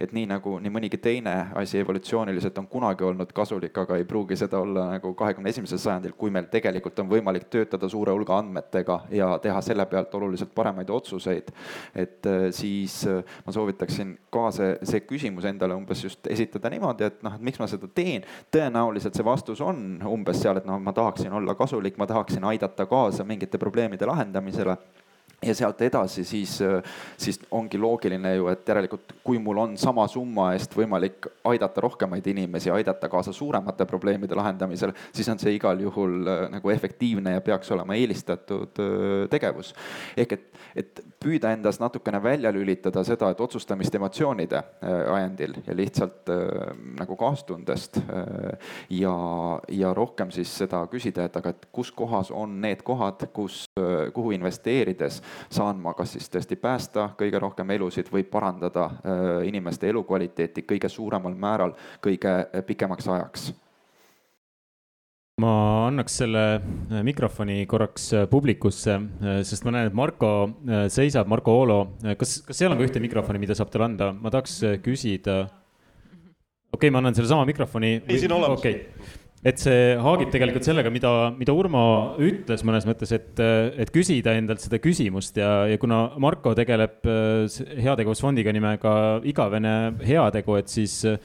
et 0.00 0.12
nii 0.14 0.26
nagu 0.30 0.56
nii 0.62 0.70
mõnigi 0.72 0.98
teine 1.02 1.34
asi 1.58 1.80
evolutsiooniliselt 1.82 2.58
on 2.58 2.68
kunagi 2.70 3.04
olnud 3.04 3.32
kasulik, 3.34 3.76
aga 3.78 3.96
ei 3.98 4.04
pruugi 4.08 4.36
seda 4.38 4.60
olla 4.62 4.86
nagu 4.94 5.14
kahe 5.18 5.32
kahekümne 5.32 5.50
esimesel 5.50 5.80
sajandil, 5.80 6.12
kui 6.18 6.30
meil 6.30 6.46
tegelikult 6.52 6.98
on 7.00 7.08
võimalik 7.10 7.48
töötada 7.50 7.88
suure 7.90 8.12
hulga 8.12 8.36
andmetega 8.42 8.98
ja 9.14 9.30
teha 9.42 9.60
selle 9.64 9.86
pealt 9.88 10.14
oluliselt 10.14 10.52
paremaid 10.54 10.90
otsuseid, 10.92 11.48
et 11.94 12.28
äh, 12.28 12.48
siis 12.54 13.02
äh, 13.08 13.22
ma 13.46 13.54
soovitaksin 13.54 14.14
ka 14.32 14.50
see, 14.54 14.74
see 14.88 15.02
küsimus 15.08 15.46
endale 15.48 15.76
umbes 15.78 16.04
just 16.04 16.28
esitada 16.30 16.70
niimoodi, 16.72 17.08
et 17.08 17.24
noh, 17.24 17.36
et 17.36 17.46
miks 17.48 17.60
ma 17.62 17.68
seda 17.70 17.88
teen. 17.94 18.24
tõenäoliselt 18.50 19.16
see 19.16 19.24
vastus 19.24 19.60
on 19.60 20.02
umbes 20.06 20.42
seal, 20.42 20.60
et 20.60 20.66
noh, 20.68 20.80
ma 20.80 20.92
tahaksin 20.92 21.32
olla 21.32 21.54
kasulik, 21.54 21.96
ma 21.98 22.06
tahaksin 22.06 22.44
aidata 22.44 22.86
kaasa 22.86 23.24
mingite 23.24 23.58
probleemide 23.58 24.06
lahendamisele 24.06 24.76
ja 25.42 25.54
sealt 25.54 25.80
edasi 25.82 26.24
siis, 26.24 26.58
siis 27.16 27.40
ongi 27.50 27.78
loogiline 27.78 28.34
ju, 28.36 28.48
et 28.52 28.68
järelikult 28.68 29.12
kui 29.24 29.38
mul 29.38 29.58
on 29.62 29.76
sama 29.78 30.04
summa 30.10 30.50
eest 30.56 30.74
võimalik 30.76 31.28
aidata 31.46 31.82
rohkemaid 31.84 32.26
inimesi, 32.32 32.70
aidata 32.70 33.08
kaasa 33.08 33.32
suuremate 33.32 33.86
probleemide 33.86 34.34
lahendamisel, 34.38 34.92
siis 35.14 35.28
on 35.30 35.40
see 35.42 35.54
igal 35.56 35.78
juhul 35.80 36.26
äh, 36.26 36.44
nagu 36.52 36.70
efektiivne 36.70 37.36
ja 37.36 37.42
peaks 37.44 37.70
olema 37.74 37.94
eelistatud 37.98 38.82
äh, 38.82 39.28
tegevus. 39.30 39.72
ehk 40.16 40.32
et, 40.36 40.48
et 40.76 41.02
püüda 41.22 41.52
endas 41.54 41.78
natukene 41.80 42.22
välja 42.22 42.52
lülitada 42.52 43.04
seda, 43.06 43.30
et 43.30 43.40
otsustamist 43.40 43.94
emotsioonide 43.94 44.58
äh, 44.58 45.14
ajendil 45.14 45.54
ja 45.66 45.76
lihtsalt 45.76 46.30
nagu 46.98 47.16
kaastundest 47.16 47.98
ja, 48.90 49.14
ja 49.68 49.92
rohkem 49.94 50.30
siis 50.34 50.50
seda 50.62 50.82
küsida, 50.90 51.26
et 51.26 51.36
aga 51.38 51.52
et 51.54 51.66
kus 51.72 51.90
kohas 51.94 52.30
on 52.34 52.58
need 52.62 52.82
kohad, 52.86 53.26
kus, 53.34 53.64
kuhu 54.14 54.32
investeerides 54.34 55.20
saan 55.52 55.80
ma 55.82 55.94
kas 55.98 56.14
siis 56.16 56.30
tõesti 56.32 56.58
päästa 56.60 57.10
kõige 57.18 57.40
rohkem 57.42 57.70
elusid 57.74 58.10
või 58.12 58.24
parandada 58.28 58.88
äh, 58.88 59.26
inimeste 59.48 59.90
elukvaliteeti 59.90 60.64
kõige 60.68 60.90
suuremal 60.92 61.34
määral 61.34 61.76
kõige 62.04 62.32
äh, 62.42 62.64
pikemaks 62.66 63.08
ajaks. 63.08 63.52
Ma 65.42 65.52
annaks 65.88 66.18
selle 66.22 66.44
äh, 66.56 67.00
mikrofoni 67.06 67.64
korraks 67.66 68.10
publikusse, 68.30 68.98
sest 69.48 69.64
ma 69.64 69.72
näen, 69.74 69.88
et 69.90 69.96
Marko 69.96 70.34
seisab, 70.92 71.30
Marko 71.30 71.56
Oolo, 71.62 71.80
kas, 72.20 72.40
kas 72.46 72.62
seal 72.62 72.74
on 72.74 72.78
ka 72.80 72.86
ühte 72.86 73.02
mikrofoni, 73.02 73.40
mida 73.42 73.56
saab 73.58 73.72
talle 73.72 73.88
anda, 73.88 74.12
ma 74.12 74.30
tahaks 74.30 74.60
küsida. 74.84 75.42
okei 76.72 76.76
okay,, 76.76 76.92
ma 76.92 77.02
annan 77.02 77.16
sellesama 77.16 77.48
mikrofoni. 77.48 77.96
ei, 78.06 78.20
siin 78.20 78.36
olemas. 78.36 78.60
okay 78.60 79.20
et 79.42 79.58
see 79.58 79.94
haagib 79.98 80.30
tegelikult 80.30 80.66
sellega, 80.66 80.90
mida, 80.94 81.12
mida 81.34 81.54
Urmo 81.56 81.84
ütles 82.22 82.62
mõnes 82.66 82.86
mõttes, 82.86 83.10
et, 83.16 83.40
et 83.42 83.90
küsida 83.94 84.36
endalt 84.38 84.62
seda 84.62 84.78
küsimust 84.82 85.38
ja, 85.40 85.64
ja 85.70 85.80
kuna 85.82 86.04
Marko 86.22 86.54
tegeleb 86.58 87.08
äh, 87.10 87.62
heategevusfondiga 87.82 88.54
nimega 88.54 88.94
Igavene 89.28 89.74
heategu, 90.06 90.60
et 90.60 90.70
siis 90.70 91.00
äh, 91.10 91.18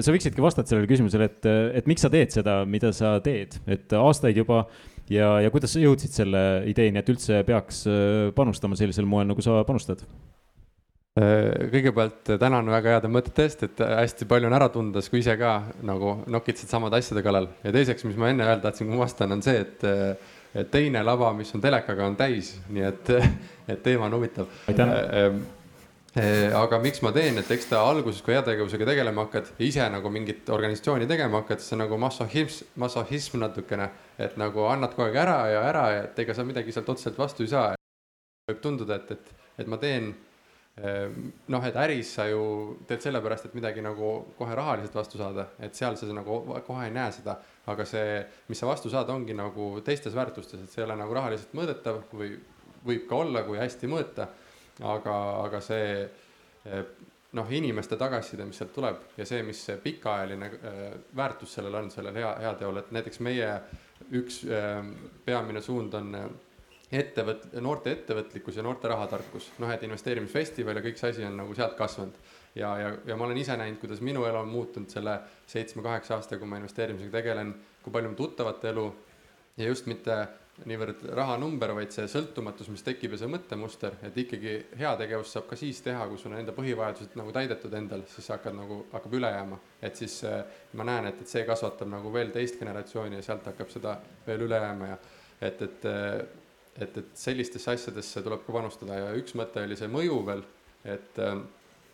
sa 0.00 0.14
võiksidki 0.14 0.42
vastata 0.44 0.72
sellele 0.72 0.88
küsimusele, 0.88 1.28
et, 1.28 1.50
et 1.82 1.90
miks 1.90 2.04
sa 2.06 2.10
teed 2.12 2.32
seda, 2.32 2.62
mida 2.64 2.92
sa 2.96 3.18
teed, 3.24 3.58
et 3.66 3.92
aastaid 3.98 4.40
juba 4.40 4.64
ja, 5.12 5.34
ja 5.44 5.52
kuidas 5.52 5.74
sa 5.74 5.82
jõudsid 5.82 6.14
selle 6.22 6.44
ideeni, 6.70 7.02
et 7.02 7.12
üldse 7.12 7.42
peaks 7.48 7.84
äh, 7.90 8.30
panustama 8.36 8.78
sellisel 8.80 9.08
moel, 9.08 9.28
nagu 9.28 9.44
sa 9.44 9.60
panustad? 9.68 10.06
Äh, 11.12 11.66
kõigepealt 11.68 12.30
tänan 12.40 12.70
väga 12.72 12.94
heade 12.94 13.08
mõtete 13.12 13.44
eest, 13.44 13.66
et 13.66 13.80
hästi 13.84 14.24
palju 14.24 14.48
on 14.48 14.54
ära 14.56 14.70
tunda, 14.72 15.02
kui 15.12 15.20
ise 15.20 15.34
ka 15.36 15.58
nagu 15.84 16.14
nokitsesid 16.32 16.72
samade 16.72 16.96
asjade 16.96 17.20
kallal. 17.26 17.50
ja 17.60 17.72
teiseks, 17.74 18.06
mis 18.08 18.16
ma 18.16 18.30
enne 18.32 18.46
öelda 18.46 18.70
tahtsin, 18.70 18.88
kui 18.88 18.96
ma 18.96 19.02
vastan, 19.02 19.34
on 19.36 19.44
see, 19.44 19.58
et, 19.60 19.84
et 20.56 20.70
teine 20.72 21.02
lava, 21.04 21.34
mis 21.36 21.52
on 21.52 21.60
telekaga, 21.60 22.06
on 22.08 22.16
täis, 22.16 22.54
nii 22.72 22.86
et, 22.88 23.12
et 23.74 23.84
teema 23.84 24.08
on 24.08 24.16
huvitav. 24.16 24.48
äh, 24.72 25.36
äh, 26.16 26.56
aga 26.62 26.80
miks 26.80 27.04
ma 27.04 27.12
teen, 27.12 27.42
et 27.44 27.52
eks 27.58 27.68
ta 27.74 27.84
alguses, 27.90 28.24
kui 28.24 28.32
heategevusega 28.38 28.88
tegelema 28.94 29.28
hakkad 29.28 29.52
ise 29.68 29.92
nagu 29.92 30.16
mingit 30.16 30.48
organisatsiooni 30.48 31.12
tegema 31.12 31.44
hakkad, 31.44 31.60
siis 31.60 31.74
see 31.74 31.76
on 31.76 31.84
nagu 31.84 32.00
massohism, 32.08 32.72
massohism 32.80 33.42
natukene, 33.44 33.92
et 34.16 34.40
nagu 34.40 34.64
annad 34.72 34.96
kogu 34.96 35.10
aeg 35.10 35.22
ära 35.28 35.38
ja 35.52 35.68
ära 35.76 35.86
et 36.00 36.24
ega 36.24 36.40
sa 36.40 36.48
midagi 36.48 36.72
sealt 36.72 36.88
otseselt 36.88 37.20
vastu 37.20 37.44
ei 37.44 37.52
saa. 37.52 37.70
võib 38.48 38.64
tunduda, 38.64 38.96
et, 38.96 39.18
et, 39.18 39.48
et 39.60 39.68
ma 39.68 39.76
teen 39.76 40.14
noh, 40.72 41.64
et 41.68 41.76
äris 41.76 42.14
sa 42.16 42.24
ju 42.30 42.44
teed 42.88 43.02
sellepärast, 43.04 43.50
et 43.50 43.56
midagi 43.58 43.82
nagu 43.84 44.12
kohe 44.38 44.54
rahaliselt 44.56 44.94
vastu 44.96 45.20
saada, 45.20 45.50
et 45.60 45.76
seal 45.76 45.98
sa 46.00 46.08
nagu 46.16 46.38
kohe 46.64 46.86
ei 46.86 46.94
näe 46.94 47.12
seda, 47.12 47.36
aga 47.68 47.84
see, 47.84 48.22
mis 48.48 48.62
sa 48.62 48.70
vastu 48.70 48.90
saad, 48.90 49.10
ongi 49.12 49.36
nagu 49.36 49.74
teistes 49.84 50.16
väärtustes, 50.16 50.62
et 50.64 50.72
see 50.72 50.80
ei 50.80 50.86
ole 50.86 50.96
nagu 50.96 51.14
rahaliselt 51.18 51.52
mõõdetav 51.58 52.00
või 52.16 52.32
võib 52.86 53.04
ka 53.10 53.20
olla, 53.20 53.44
kui 53.44 53.60
hästi 53.60 53.90
mõõta, 53.92 54.30
aga, 54.80 55.18
aga 55.44 55.60
see 55.62 55.90
eh, 56.00 56.84
noh, 57.32 57.52
inimeste 57.52 57.96
tagasiside, 58.00 58.44
mis 58.48 58.58
sealt 58.60 58.72
tuleb 58.76 59.04
ja 59.16 59.26
see, 59.28 59.42
mis 59.46 59.60
see 59.66 59.78
pikaajaline 59.82 60.48
äh, 60.52 60.80
väärtus 61.16 61.56
sellel 61.56 61.78
on, 61.80 61.90
sellel 61.92 62.16
hea, 62.20 62.32
heateol, 62.44 62.80
et 62.82 62.90
näiteks 62.96 63.22
meie 63.24 63.48
üks 64.18 64.42
äh, 64.48 64.80
peamine 65.24 65.62
suund 65.64 65.94
on 65.96 66.16
ettevõt-, 67.00 67.48
noorte 67.64 67.92
ettevõtlikkus 67.96 68.58
ja 68.58 68.64
noorte 68.66 68.90
rahatarkus, 68.90 69.50
noh, 69.62 69.70
et 69.72 69.82
investeerimisfestival 69.86 70.78
ja 70.78 70.84
kõik 70.84 71.00
see 71.00 71.14
asi 71.14 71.24
on 71.28 71.38
nagu 71.40 71.54
sealt 71.56 71.76
kasvanud. 71.78 72.18
ja, 72.54 72.74
ja, 72.78 72.92
ja 73.06 73.16
ma 73.16 73.24
olen 73.24 73.40
ise 73.40 73.56
näinud, 73.56 73.80
kuidas 73.80 74.00
minu 74.04 74.26
elu 74.28 74.42
on 74.42 74.48
muutunud 74.48 74.90
selle 74.92 75.18
seitsme-kaheksa 75.46 76.18
aastaga, 76.18 76.40
kui 76.40 76.48
ma 76.48 76.60
investeerimisega 76.60 77.18
tegelen, 77.18 77.54
kui 77.82 77.92
palju 77.92 78.12
on 78.12 78.16
tuttavate 78.16 78.68
elu 78.74 78.86
ja 79.56 79.68
just 79.68 79.86
mitte 79.86 80.20
niivõrd 80.68 81.00
rahanumber, 81.16 81.72
vaid 81.74 81.94
see 81.94 82.04
sõltumatus, 82.10 82.68
mis 82.70 82.84
tekib 82.84 83.14
ja 83.14 83.22
see 83.22 83.30
mõttemuster, 83.32 83.96
et 84.06 84.18
ikkagi 84.20 84.52
heategevust 84.78 85.34
saab 85.34 85.48
ka 85.48 85.56
siis 85.58 85.80
teha, 85.82 86.04
kui 86.10 86.20
sul 86.20 86.34
on 86.34 86.42
enda 86.42 86.52
põhivajadused 86.54 87.16
nagu 87.18 87.32
täidetud 87.34 87.72
endal, 87.78 88.04
siis 88.12 88.28
sa 88.28 88.36
hakkad 88.36 88.54
nagu, 88.58 88.82
hakkab 88.92 89.16
üle 89.18 89.30
jääma. 89.32 89.58
et 89.82 89.96
siis 89.96 90.18
äh, 90.28 90.44
ma 90.78 90.86
näen, 90.86 91.08
et, 91.08 91.24
et 91.24 91.32
see 91.32 91.46
kasvatab 91.48 91.88
nagu 91.90 92.12
veel 92.12 92.30
teist 92.34 92.60
generatsiooni 92.60 93.18
ja 93.18 93.26
sealt 93.26 93.48
hakkab 93.48 93.72
seda 93.72 93.96
veel 94.26 94.44
üle 94.46 94.60
jääma 94.60 94.92
ja 94.92 95.00
et, 95.40 95.62
et 95.62 95.88
äh, 95.88 96.20
et, 96.76 96.96
et 96.96 97.10
sellistesse 97.18 97.70
asjadesse 97.70 98.22
tuleb 98.24 98.44
ka 98.46 98.54
panustada 98.54 98.98
ja 99.00 99.10
üks 99.18 99.36
mõte 99.38 99.64
oli 99.64 99.76
see 99.78 99.90
mõju 99.92 100.20
veel, 100.26 100.44
et, 100.84 101.20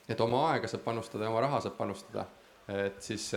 et 0.09 0.21
oma 0.25 0.45
aega 0.53 0.71
saab 0.71 0.85
panustada 0.87 1.27
ja 1.27 1.33
oma 1.33 1.43
raha 1.45 1.63
saab 1.65 1.79
panustada. 1.79 2.27
et 2.69 3.01
siis, 3.03 3.31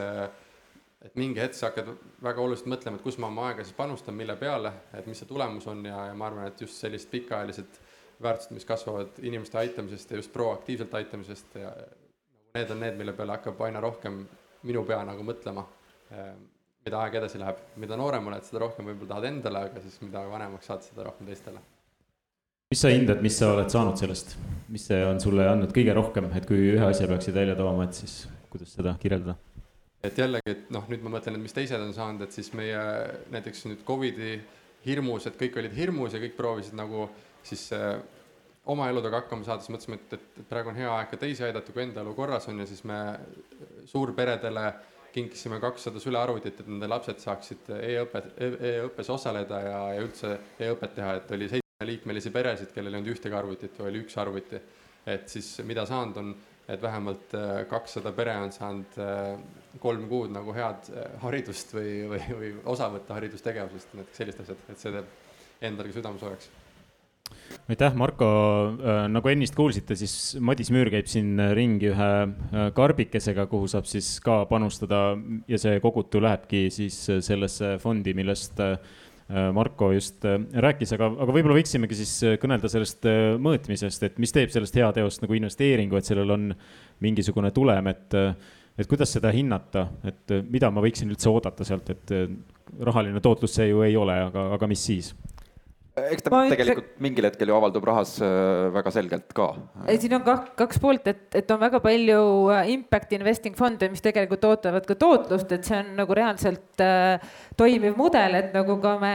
et 1.01 1.15
mingi 1.15 1.39
hetk 1.39 1.55
sa 1.55 1.69
hakkad 1.69 1.93
väga 2.23 2.43
oluliselt 2.43 2.69
mõtlema, 2.73 2.99
et 2.99 3.05
kus 3.05 3.17
ma 3.17 3.31
oma 3.31 3.47
aega 3.49 3.63
siis 3.63 3.77
panustan, 3.77 4.15
mille 4.17 4.35
peale, 4.35 4.73
et 4.93 5.07
mis 5.07 5.17
see 5.17 5.29
tulemus 5.29 5.67
on 5.71 5.85
ja, 5.85 6.05
ja 6.11 6.13
ma 6.13 6.27
arvan, 6.27 6.51
et 6.51 6.61
just 6.61 6.77
sellised 6.81 7.09
pikaajalised 7.13 7.81
väärtused, 8.21 8.53
mis 8.53 8.67
kasvavad 8.67 9.17
inimeste 9.25 9.57
aitamisest 9.57 10.11
ja 10.11 10.19
just 10.19 10.33
proaktiivselt 10.33 10.93
aitamisest 10.93 11.55
ja 11.55 11.71
nagu 11.71 11.99
need 12.53 12.71
on 12.71 12.81
need, 12.83 12.97
mille 12.99 13.13
peale 13.15 13.37
hakkab 13.37 13.61
aina 13.65 13.79
rohkem 13.79 14.25
minu 14.67 14.83
pea 14.85 14.99
nagu 15.07 15.23
mõtlema 15.23 15.63
mida 16.85 17.01
aeg 17.03 17.19
edasi 17.19 17.39
läheb, 17.41 17.59
mida 17.81 17.97
noorem 17.99 18.31
oled, 18.31 18.45
seda 18.47 18.63
rohkem 18.63 18.87
võib-olla 18.89 19.13
tahad 19.13 19.27
endale, 19.29 19.67
aga 19.69 19.83
siis 19.83 19.99
mida 20.01 20.23
vanemaks 20.31 20.69
saad, 20.69 20.83
seda 20.87 21.05
rohkem 21.05 21.29
teistele. 21.29 21.61
mis 22.71 22.81
sa 22.81 22.89
hindad, 22.89 23.21
mis 23.21 23.37
sa 23.37 23.51
oled 23.53 23.69
saanud 23.69 23.99
sellest, 23.99 24.37
mis 24.71 24.85
see 24.89 25.01
on 25.05 25.19
sulle 25.21 25.45
andnud 25.51 25.73
kõige 25.75 25.93
rohkem, 25.97 26.31
et 26.37 26.47
kui 26.49 26.71
ühe 26.73 26.85
asja 26.87 27.09
peaksid 27.11 27.35
välja 27.37 27.57
tooma, 27.59 27.85
et 27.85 27.99
siis 27.99 28.23
kuidas 28.49 28.73
seda 28.77 28.95
kirjeldada? 29.01 29.37
et 30.01 30.17
jällegi, 30.17 30.55
et 30.55 30.71
noh, 30.73 30.87
nüüd 30.89 31.03
ma 31.05 31.11
mõtlen, 31.17 31.37
et 31.37 31.43
mis 31.43 31.53
teised 31.53 31.77
on 31.77 31.93
saanud, 31.93 32.23
et 32.25 32.33
siis 32.33 32.49
meie 32.57 32.79
näiteks 33.29 33.67
nüüd 33.69 33.83
Covidi 33.85 34.39
hirmus, 34.85 35.27
et 35.29 35.37
kõik 35.37 35.59
olid 35.61 35.75
hirmus 35.77 36.15
ja 36.15 36.21
kõik 36.23 36.33
proovisid 36.39 36.73
nagu 36.79 37.05
siis 37.45 37.67
äh, 37.77 37.99
oma 38.73 38.87
eludega 38.89 39.19
hakkama 39.21 39.45
saada, 39.45 39.61
siis 39.61 39.75
mõtlesime, 39.75 39.99
et, 40.01 40.15
et, 40.17 40.47
praegu 40.49 40.73
on 40.73 40.79
hea 40.79 40.89
aeg 40.95 41.11
ka 41.11 41.21
teisi 41.21 41.45
aidata, 41.45 41.75
kui 41.75 41.83
enda 41.85 42.01
elu 42.01 42.15
korras 42.17 42.49
on 42.49 42.63
ja 42.63 42.65
siis 42.69 42.81
me 42.89 42.97
suurperedele 43.93 44.65
äh, 44.71 44.90
kinkisime 45.13 45.59
kakssada 45.61 46.01
sülearvutit, 46.01 46.59
et 46.61 46.69
nende 46.69 46.89
lapsed 46.89 47.19
saaksid 47.21 47.71
e-õpet 47.77 48.29
e, 48.37 48.51
e-õppes 48.71 49.09
osaleda 49.13 49.59
ja, 49.65 49.81
ja 49.95 50.05
üldse 50.05 50.35
e-õpet 50.59 50.95
teha, 50.97 51.15
et 51.19 51.33
oli 51.37 51.49
seitsmeliikmelisi 51.51 52.31
peresid, 52.33 52.71
kellel 52.75 52.95
ei 52.95 53.01
olnud 53.01 53.15
ühtegi 53.15 53.37
arvutit 53.37 53.79
või 53.79 53.91
oli 53.91 54.05
üks 54.05 54.17
arvuti. 54.21 54.61
et 55.05 55.29
siis 55.29 55.49
mida 55.65 55.85
saanud 55.89 56.17
on, 56.21 56.33
et 56.69 56.81
vähemalt 56.81 57.33
äh, 57.35 57.65
kakssada 57.69 58.11
pere 58.15 58.35
on 58.37 58.51
saanud 58.53 58.97
äh, 59.01 59.39
kolm 59.81 60.07
kuud 60.09 60.31
nagu 60.31 60.53
head 60.53 60.91
äh, 60.93 61.11
haridust 61.23 61.73
või, 61.73 61.93
või, 62.11 62.21
või 62.37 62.51
osa 62.65 62.89
võtta 62.93 63.17
haridustegevusest, 63.17 63.95
näiteks 63.97 64.23
sellist 64.23 64.43
asjad, 64.45 64.65
et 64.69 64.83
see 64.83 64.93
teeb 64.95 65.65
endalgi 65.71 65.97
südamesoojaks 65.97 66.60
aitäh, 67.71 67.93
Marko, 67.95 68.27
äh, 68.81 69.03
nagu 69.11 69.31
ennist 69.31 69.55
kuulsite, 69.55 69.95
siis 69.99 70.37
Madis 70.43 70.71
Müür 70.73 70.91
käib 70.91 71.07
siin 71.11 71.39
ringi 71.55 71.91
ühe 71.91 72.09
äh, 72.23 72.67
karbikesega, 72.75 73.45
kuhu 73.51 73.69
saab 73.71 73.87
siis 73.89 74.13
ka 74.23 74.41
panustada 74.49 75.15
ja 75.49 75.59
see 75.61 75.79
kogutu 75.83 76.21
lähebki 76.23 76.67
siis 76.73 76.97
sellesse 77.23 77.77
fondi, 77.83 78.15
millest 78.17 78.59
äh, 78.63 78.75
Marko 79.55 79.93
just 79.95 80.25
rääkis, 80.25 80.91
aga, 80.97 81.07
aga 81.23 81.31
võib-olla 81.31 81.55
võiksimegi 81.55 81.95
siis 82.01 82.17
kõnelda 82.41 82.67
sellest 82.67 83.05
mõõtmisest, 83.39 84.03
et 84.03 84.17
mis 84.19 84.35
teeb 84.35 84.51
sellest 84.51 84.75
heateost 84.75 85.23
nagu 85.23 85.37
investeeringu, 85.37 85.95
et 85.95 86.09
sellel 86.09 86.33
on 86.35 86.49
mingisugune 86.99 87.53
tulem, 87.55 87.87
et, 87.93 88.17
et 88.75 88.89
kuidas 88.91 89.15
seda 89.15 89.31
hinnata, 89.31 89.85
et 90.03 90.35
mida 90.51 90.67
ma 90.67 90.83
võiksin 90.83 91.15
üldse 91.15 91.31
oodata 91.31 91.63
sealt, 91.63 91.93
et 91.95 92.11
rahaline 92.83 93.23
tootlus 93.23 93.55
see 93.55 93.69
ju 93.69 93.85
ei 93.87 93.95
ole, 93.95 94.19
aga, 94.27 94.49
aga 94.57 94.67
mis 94.67 94.83
siis? 94.83 95.13
Eks 95.91 96.23
ta 96.23 96.31
ma 96.31 96.45
tegelikult 96.47 96.85
ütle... 96.85 97.03
mingil 97.03 97.25
hetkel 97.27 97.49
ju 97.51 97.55
avaldub 97.57 97.83
rahas 97.89 98.13
äh, 98.23 98.69
väga 98.71 98.93
selgelt 98.95 99.33
ka. 99.35 99.49
ei, 99.91 99.97
siin 99.99 100.15
on 100.15 100.23
kaks, 100.23 100.53
kaks 100.59 100.79
poolt, 100.79 101.07
et, 101.11 101.25
et 101.35 101.51
on 101.51 101.59
väga 101.59 101.81
palju 101.83 102.21
äh, 102.55 102.69
impact 102.77 103.11
investing 103.17 103.57
fonde, 103.59 103.89
mis 103.91 104.03
tegelikult 104.03 104.45
ootavad 104.47 104.87
ka 104.87 104.95
tootlust, 104.95 105.51
et 105.51 105.67
see 105.67 105.81
on 105.81 105.89
nagu 105.99 106.15
reaalselt 106.15 106.83
äh, 106.83 107.19
toimiv 107.59 107.97
mudel, 107.99 108.37
et 108.39 108.55
nagu 108.55 108.77
ka 108.83 108.93
me 109.01 109.11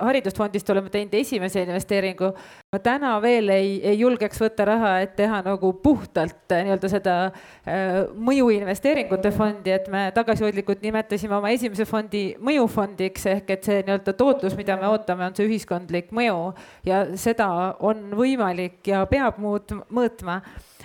haridusfondist 0.00 0.72
oleme 0.72 0.92
teinud 0.94 1.18
esimese 1.20 1.66
investeeringu. 1.66 2.32
ma 2.72 2.80
täna 2.82 3.12
veel 3.22 3.52
ei, 3.52 3.76
ei 3.84 4.00
julgeks 4.00 4.40
võtta 4.40 4.68
raha, 4.70 4.94
et 5.04 5.12
teha 5.20 5.42
nagu 5.44 5.74
puhtalt 5.84 6.56
äh, 6.56 6.64
nii-öelda 6.64 6.92
seda 6.94 7.18
äh, 7.28 8.00
mõjuinvesteeringute 8.16 9.34
fondi, 9.36 9.76
et 9.76 9.92
me 9.92 10.06
tagasihoidlikult 10.16 10.80
nimetasime 10.80 11.36
oma 11.36 11.52
esimese 11.52 11.84
fondi 11.88 12.24
mõjufondiks 12.40 13.28
ehk 13.36 13.54
et 13.58 13.68
see 13.68 13.84
nii-öelda 13.84 14.16
tootlus, 14.16 14.56
mida 14.56 14.80
me 14.80 14.88
ootame, 14.88 15.28
on 15.28 15.36
see 15.36 15.44
ühiskond 15.44 15.73
ühiskondlik 15.74 16.12
mõju 16.14 16.54
ja 16.86 17.04
seda 17.16 17.74
on 17.80 18.12
võimalik 18.14 18.84
ja 18.86 19.04
peab 19.06 19.38
muut-, 19.38 19.74
mõõtma. 19.90 20.42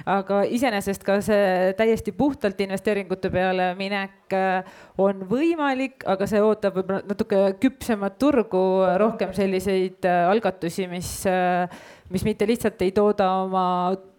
Aga 0.07 0.45
iseenesest 0.47 1.03
ka 1.03 1.19
see 1.21 1.73
täiesti 1.75 2.13
puhtalt 2.15 2.59
investeeringute 2.63 3.29
peale 3.29 3.73
minek 3.75 4.31
äh, 4.31 4.63
on 4.97 5.25
võimalik, 5.27 6.05
aga 6.07 6.25
see 6.25 6.39
ootab 6.41 6.79
võib-olla 6.79 7.03
natuke 7.03 7.41
küpsemat 7.59 8.15
turgu, 8.17 8.63
rohkem 8.97 9.33
selliseid 9.35 10.07
äh, 10.07 10.29
algatusi, 10.31 10.87
mis, 10.87 11.25
äh, 11.27 11.67
mis 12.09 12.23
mitte 12.23 12.47
lihtsalt 12.47 12.81
ei 12.81 12.95
tooda 12.95 13.27
oma 13.43 13.65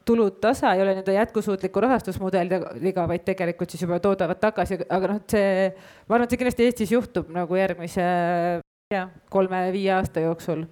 tulud 0.04 0.40
tasa, 0.42 0.74
ei 0.74 0.82
ole 0.82 0.98
nende 0.98 1.14
jätkusuutliku 1.14 1.80
rahastusmudeliga, 1.80 3.06
vaid 3.08 3.24
tegelikult 3.24 3.70
siis 3.72 3.84
juba 3.84 4.00
toodavad 4.02 4.40
tagasi, 4.42 4.82
aga 4.88 5.14
noh, 5.14 5.20
et 5.22 5.36
see, 5.36 5.68
ma 6.08 6.16
arvan, 6.16 6.26
et 6.26 6.34
see 6.34 6.40
kindlasti 6.40 6.66
Eestis 6.66 6.92
juhtub 6.92 7.30
nagu 7.32 7.56
järgmise 7.56 8.04
jah, 8.90 9.10
kolme-viie 9.30 9.90
aasta 9.94 10.22
jooksul 10.24 10.64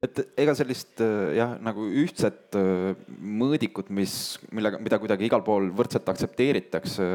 et 0.00 0.20
ega 0.38 0.52
sellist 0.56 1.00
äh, 1.04 1.32
jah, 1.36 1.56
nagu 1.60 1.82
ühtset 1.84 2.54
äh, 2.56 2.92
mõõdikut, 3.18 3.90
mis, 3.92 4.12
millega, 4.54 4.78
mida 4.80 5.00
kuidagi 5.02 5.26
igal 5.26 5.42
pool 5.44 5.66
võrdselt 5.76 6.06
aktsepteeritakse, 6.08 7.08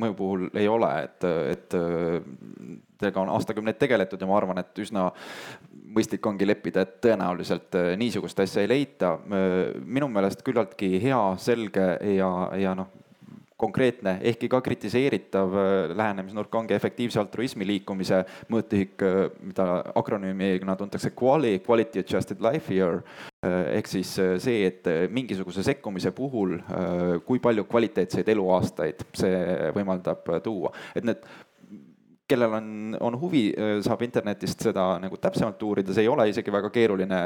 mõju 0.00 0.14
puhul 0.16 0.46
ei 0.56 0.68
ole, 0.70 0.92
et, 1.08 1.26
et 1.52 1.76
sellega 1.76 3.20
on 3.20 3.34
aastakümneid 3.34 3.80
tegeletud 3.82 4.22
ja 4.22 4.30
ma 4.30 4.38
arvan, 4.38 4.62
et 4.62 4.80
üsna 4.80 5.10
mõistlik 5.96 6.24
ongi 6.30 6.46
leppida, 6.48 6.86
et 6.86 6.96
tõenäoliselt 7.04 7.76
äh, 7.76 7.90
niisugust 8.00 8.40
asja 8.46 8.62
ei 8.62 8.70
leita. 8.70 9.16
minu 9.26 10.08
meelest 10.08 10.46
küllaltki 10.46 10.94
hea, 11.02 11.20
selge 11.42 11.90
ja, 12.14 12.30
ja 12.62 12.78
noh, 12.78 12.94
konkreetne, 13.56 14.18
ehkki 14.28 14.48
ka 14.52 14.60
kritiseeritav 14.64 15.54
äh, 15.56 15.94
lähenemisnurk 15.96 16.54
ongi 16.54 16.76
efektiivse 16.76 17.20
altruismi 17.22 17.66
liikumise 17.66 18.22
mõõtühik, 18.52 19.00
äh, 19.00 19.16
mida 19.40 19.68
akronüümina 19.96 20.76
tuntakse 20.76 21.12
QALY, 21.16 21.60
Quality 21.64 22.04
Adjusted 22.04 22.44
Life 22.44 22.74
Year. 22.74 23.00
Äh, 23.46 23.78
ehk 23.78 23.88
siis 23.88 24.12
see, 24.44 24.66
et 24.68 24.88
mingisuguse 25.12 25.64
sekkumise 25.64 26.12
puhul, 26.16 26.56
kui 27.26 27.40
palju 27.42 27.64
kvaliteetseid 27.68 28.28
eluaastaid 28.32 29.04
see 29.16 29.36
võimaldab 29.76 30.28
tuua, 30.44 30.72
et 30.96 31.06
need 31.06 31.24
kellel 32.28 32.56
on, 32.58 32.96
on 33.00 33.16
huvi, 33.20 33.44
saab 33.86 34.02
internetist 34.06 34.64
seda 34.66 34.86
nagu 35.02 35.18
täpsemalt 35.22 35.62
uurida, 35.62 35.94
see 35.94 36.06
ei 36.06 36.10
ole 36.10 36.28
isegi 36.30 36.54
väga 36.54 36.70
keeruline 36.74 37.20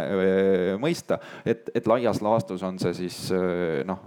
mõista, 0.81 1.21
et, 1.45 1.71
et 1.75 1.89
laias 1.89 2.21
laastus 2.25 2.65
on 2.67 2.79
see 2.83 2.93
siis 2.99 3.21
noh, 3.89 4.03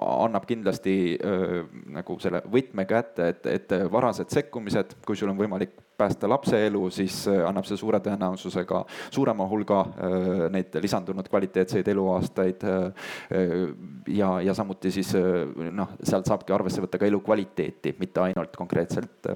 annab 0.00 0.48
kindlasti 0.48 0.94
nagu 1.94 2.18
selle 2.22 2.42
võtme 2.50 2.86
kätte, 2.90 3.30
et, 3.34 3.46
et 3.46 3.76
varased 3.92 4.32
sekkumised, 4.34 4.98
kui 5.06 5.18
sul 5.18 5.30
on 5.30 5.38
võimalik 5.38 5.78
päästa 6.00 6.28
lapse 6.30 6.56
elu, 6.66 6.80
siis 6.90 7.26
annab 7.28 7.66
see 7.68 7.76
suure 7.78 8.00
tõenäosusega 8.00 8.82
suurema 9.12 9.44
hulga 9.50 9.82
neid 10.50 10.78
lisandunud 10.80 11.28
kvaliteetseid 11.28 11.88
eluaastaid. 11.92 12.64
ja, 14.08 14.30
ja 14.40 14.54
samuti 14.56 14.90
siis 14.90 15.12
noh, 15.70 15.94
sealt 16.02 16.26
saabki 16.26 16.56
arvesse 16.56 16.82
võtta 16.82 16.98
ka 16.98 17.06
elukvaliteeti, 17.06 17.94
mitte 18.00 18.24
ainult 18.24 18.56
konkreetselt 18.56 19.30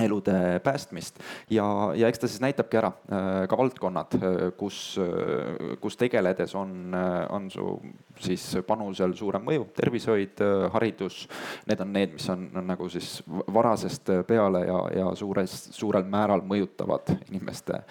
elude 0.00 0.60
päästmist 0.64 1.20
ja, 1.50 1.66
ja 1.94 2.08
eks 2.08 2.20
ta 2.20 2.28
siis 2.28 2.40
näitabki 2.42 2.78
ära 2.80 2.92
äh, 2.92 3.46
ka 3.48 3.58
valdkonnad, 3.58 4.16
äh, 4.18 4.36
kus, 4.58 4.98
äh, 5.00 5.76
kus 5.80 5.96
tegeledes 5.96 6.54
on, 6.58 6.94
on 7.30 7.50
su 7.50 7.76
siis 8.20 8.44
panusel 8.66 9.12
suurem 9.16 9.42
mõju, 9.44 9.66
tervishoid, 9.76 10.40
haridus. 10.72 11.26
Need 11.68 11.82
on 11.84 11.90
need, 11.92 12.14
mis 12.16 12.28
on, 12.32 12.46
on 12.56 12.64
nagu 12.64 12.88
siis 12.88 13.18
varasest 13.52 14.08
peale 14.28 14.62
ja, 14.64 14.78
ja 14.96 15.10
suures, 15.18 15.52
suurel 15.76 16.06
määral 16.08 16.40
mõjutavad 16.46 17.12
inimeste 17.28 17.82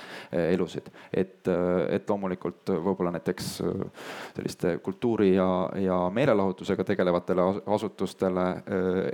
elusid. 0.55 0.89
et, 1.13 1.45
et 1.93 2.09
loomulikult 2.09 2.73
võib-olla 2.73 3.13
näiteks 3.13 3.51
selliste 3.59 4.77
kultuuri 4.81 5.35
ja, 5.35 5.47
ja 5.77 5.99
meelelahutusega 6.09 6.83
tegelevatele 6.89 7.45
asutustele 7.77 8.47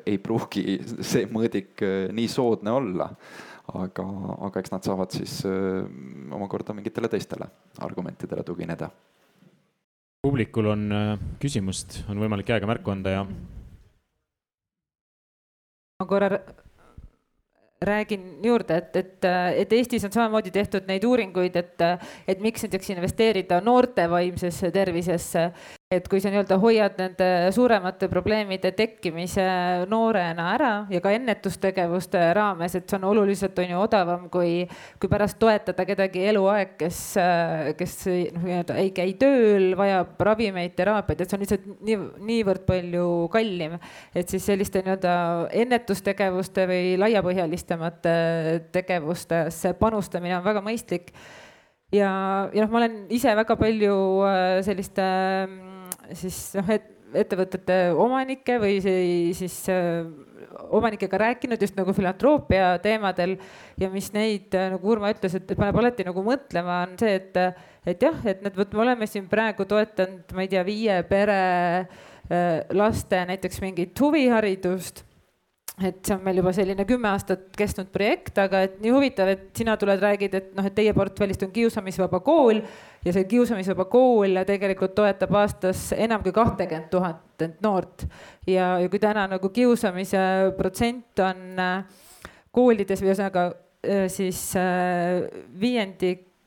ei 0.05 0.17
pruugi 0.17 0.79
see 1.03 1.27
mõõdik 1.27 1.83
nii 2.15 2.31
soodne 2.31 2.71
olla 2.71 2.80
olla. 2.81 3.09
aga, 3.71 4.05
aga 4.47 4.59
eks 4.59 4.73
nad 4.73 4.83
saavad 4.83 5.13
siis 5.15 5.37
öö, 5.47 5.85
omakorda 6.35 6.73
mingitele 6.75 7.07
teistele 7.07 7.47
argumentidele 7.79 8.43
tugineda. 8.43 8.89
publikul 10.21 10.67
on 10.73 10.89
küsimust, 11.39 12.01
on 12.09 12.19
võimalik 12.19 12.49
käega 12.51 12.67
märku 12.67 12.91
anda 12.91 13.15
ja. 13.15 13.23
ma 16.01 16.09
korra 16.09 16.29
räägin 17.81 18.39
juurde, 18.45 18.77
et, 18.77 18.95
et, 18.95 19.25
et 19.55 19.73
Eestis 19.73 20.03
on 20.05 20.13
samamoodi 20.13 20.51
tehtud 20.53 20.85
neid 20.87 21.05
uuringuid, 21.07 21.55
et, 21.57 21.85
et 22.29 22.41
miks 22.43 22.67
näiteks 22.67 22.91
investeerida 22.93 23.61
noorte 23.65 24.05
vaimsesse 24.09 24.69
tervisesse 24.71 25.47
et 25.91 26.07
kui 26.07 26.21
sa 26.23 26.29
nii-öelda 26.31 26.55
hoiad 26.61 26.95
nende 26.99 27.25
suuremate 27.51 28.07
probleemide 28.11 28.71
tekkimise 28.77 29.43
noorena 29.91 30.45
ära 30.53 30.69
ja 30.91 31.01
ka 31.03 31.11
ennetustegevuste 31.17 32.21
raames, 32.37 32.77
et 32.77 32.87
see 32.87 32.95
on 32.95 33.09
oluliselt 33.09 33.59
on 33.59 33.73
ju 33.73 33.81
odavam, 33.81 34.29
kui, 34.31 34.53
kui 35.01 35.11
pärast 35.11 35.39
toetada 35.41 35.85
kedagi 35.87 36.23
eluaeg, 36.31 36.77
kes, 36.79 37.01
kes 37.79 37.97
noh, 38.31 38.45
nii-öelda 38.47 38.79
ei 38.79 38.93
käi 38.95 39.17
tööl, 39.19 39.73
vajab 39.79 40.23
ravimeid, 40.31 40.77
teraapiaid, 40.79 41.25
et 41.25 41.33
see 41.33 41.39
on 41.39 41.43
lihtsalt 41.43 41.67
nii, 41.89 41.99
niivõrd 42.31 42.63
palju 42.69 43.05
kallim. 43.35 43.75
et 44.15 44.31
siis 44.31 44.47
selliste 44.47 44.85
nii-öelda 44.85 45.13
ennetustegevuste 45.65 46.69
või 46.71 46.95
laiapõhjalistemate 47.03 48.15
tegevustesse 48.71 49.75
panustamine 49.79 50.39
on 50.39 50.47
väga 50.47 50.63
mõistlik 50.63 51.11
ja, 51.91 52.11
ja 52.53 52.63
noh, 52.63 52.71
ma 52.71 52.81
olen 52.81 52.95
ise 53.13 53.35
väga 53.37 53.57
palju 53.59 53.97
äh, 54.27 54.61
selliste 54.65 55.05
siis 56.17 56.39
noh, 56.57 56.73
et 56.73 56.89
ettevõtete 57.17 57.77
omanikke 57.99 58.57
või 58.61 58.77
siis 59.35 59.55
äh, 59.71 60.05
omanikega 60.71 61.19
rääkinud 61.25 61.61
just 61.61 61.75
nagu 61.79 61.93
filantroopia 61.95 62.77
teemadel 62.83 63.35
ja 63.81 63.89
mis 63.91 64.11
neid, 64.15 64.49
äh, 64.55 64.71
nagu 64.75 64.93
Urmo 64.93 65.11
ütles, 65.11 65.35
et 65.37 65.53
paneb 65.57 65.81
alati 65.81 66.05
nagu 66.07 66.23
mõtlema, 66.25 66.81
on 66.87 66.97
see, 67.01 67.17
et, 67.19 67.37
et 67.87 68.07
jah, 68.07 68.17
et 68.25 68.43
need, 68.45 68.57
vot 68.57 68.75
me 68.75 68.85
oleme 68.85 69.09
siin 69.09 69.27
praegu 69.31 69.67
toetanud, 69.67 70.35
ma 70.35 70.45
ei 70.45 70.51
tea, 70.51 70.65
viie 70.67 70.97
pere 71.09 71.39
äh, 71.81 72.61
laste 72.77 73.25
näiteks 73.31 73.61
mingit 73.63 74.05
huviharidust 74.05 75.05
et 75.87 75.99
see 76.05 76.15
on 76.15 76.21
meil 76.25 76.39
juba 76.41 76.53
selline 76.55 76.85
kümme 76.87 77.09
aastat 77.11 77.49
kestnud 77.57 77.89
projekt, 77.93 78.37
aga 78.41 78.63
et 78.67 78.77
nii 78.83 78.93
huvitav, 78.93 79.31
et 79.33 79.49
sina 79.57 79.75
tuled, 79.79 80.01
räägid, 80.01 80.37
et 80.37 80.51
noh, 80.57 80.67
et 80.67 80.75
teie 80.77 80.93
portfellist 80.97 81.43
on 81.45 81.53
kiusamisvaba 81.53 82.21
kool 82.25 82.61
ja 83.05 83.13
see 83.15 83.25
kiusamisvaba 83.29 83.87
kool 83.91 84.41
tegelikult 84.47 84.95
toetab 84.97 85.35
aastas 85.41 85.89
enam 85.97 86.23
kui 86.25 86.35
kahtekümmet 86.35 86.89
tuhat 86.93 87.47
noort. 87.63 88.05
ja, 88.47 88.75
ja 88.81 88.89
kui 88.89 89.01
täna 89.01 89.27
nagu 89.31 89.49
kiusamise 89.49 90.53
protsent 90.57 91.19
on 91.25 91.59
äh, 91.59 92.07
koolides 92.51 93.01
või 93.01 93.11
ühesõnaga 93.11 93.47
äh, 93.51 94.05
siis 94.11 94.43
äh, 94.59 95.25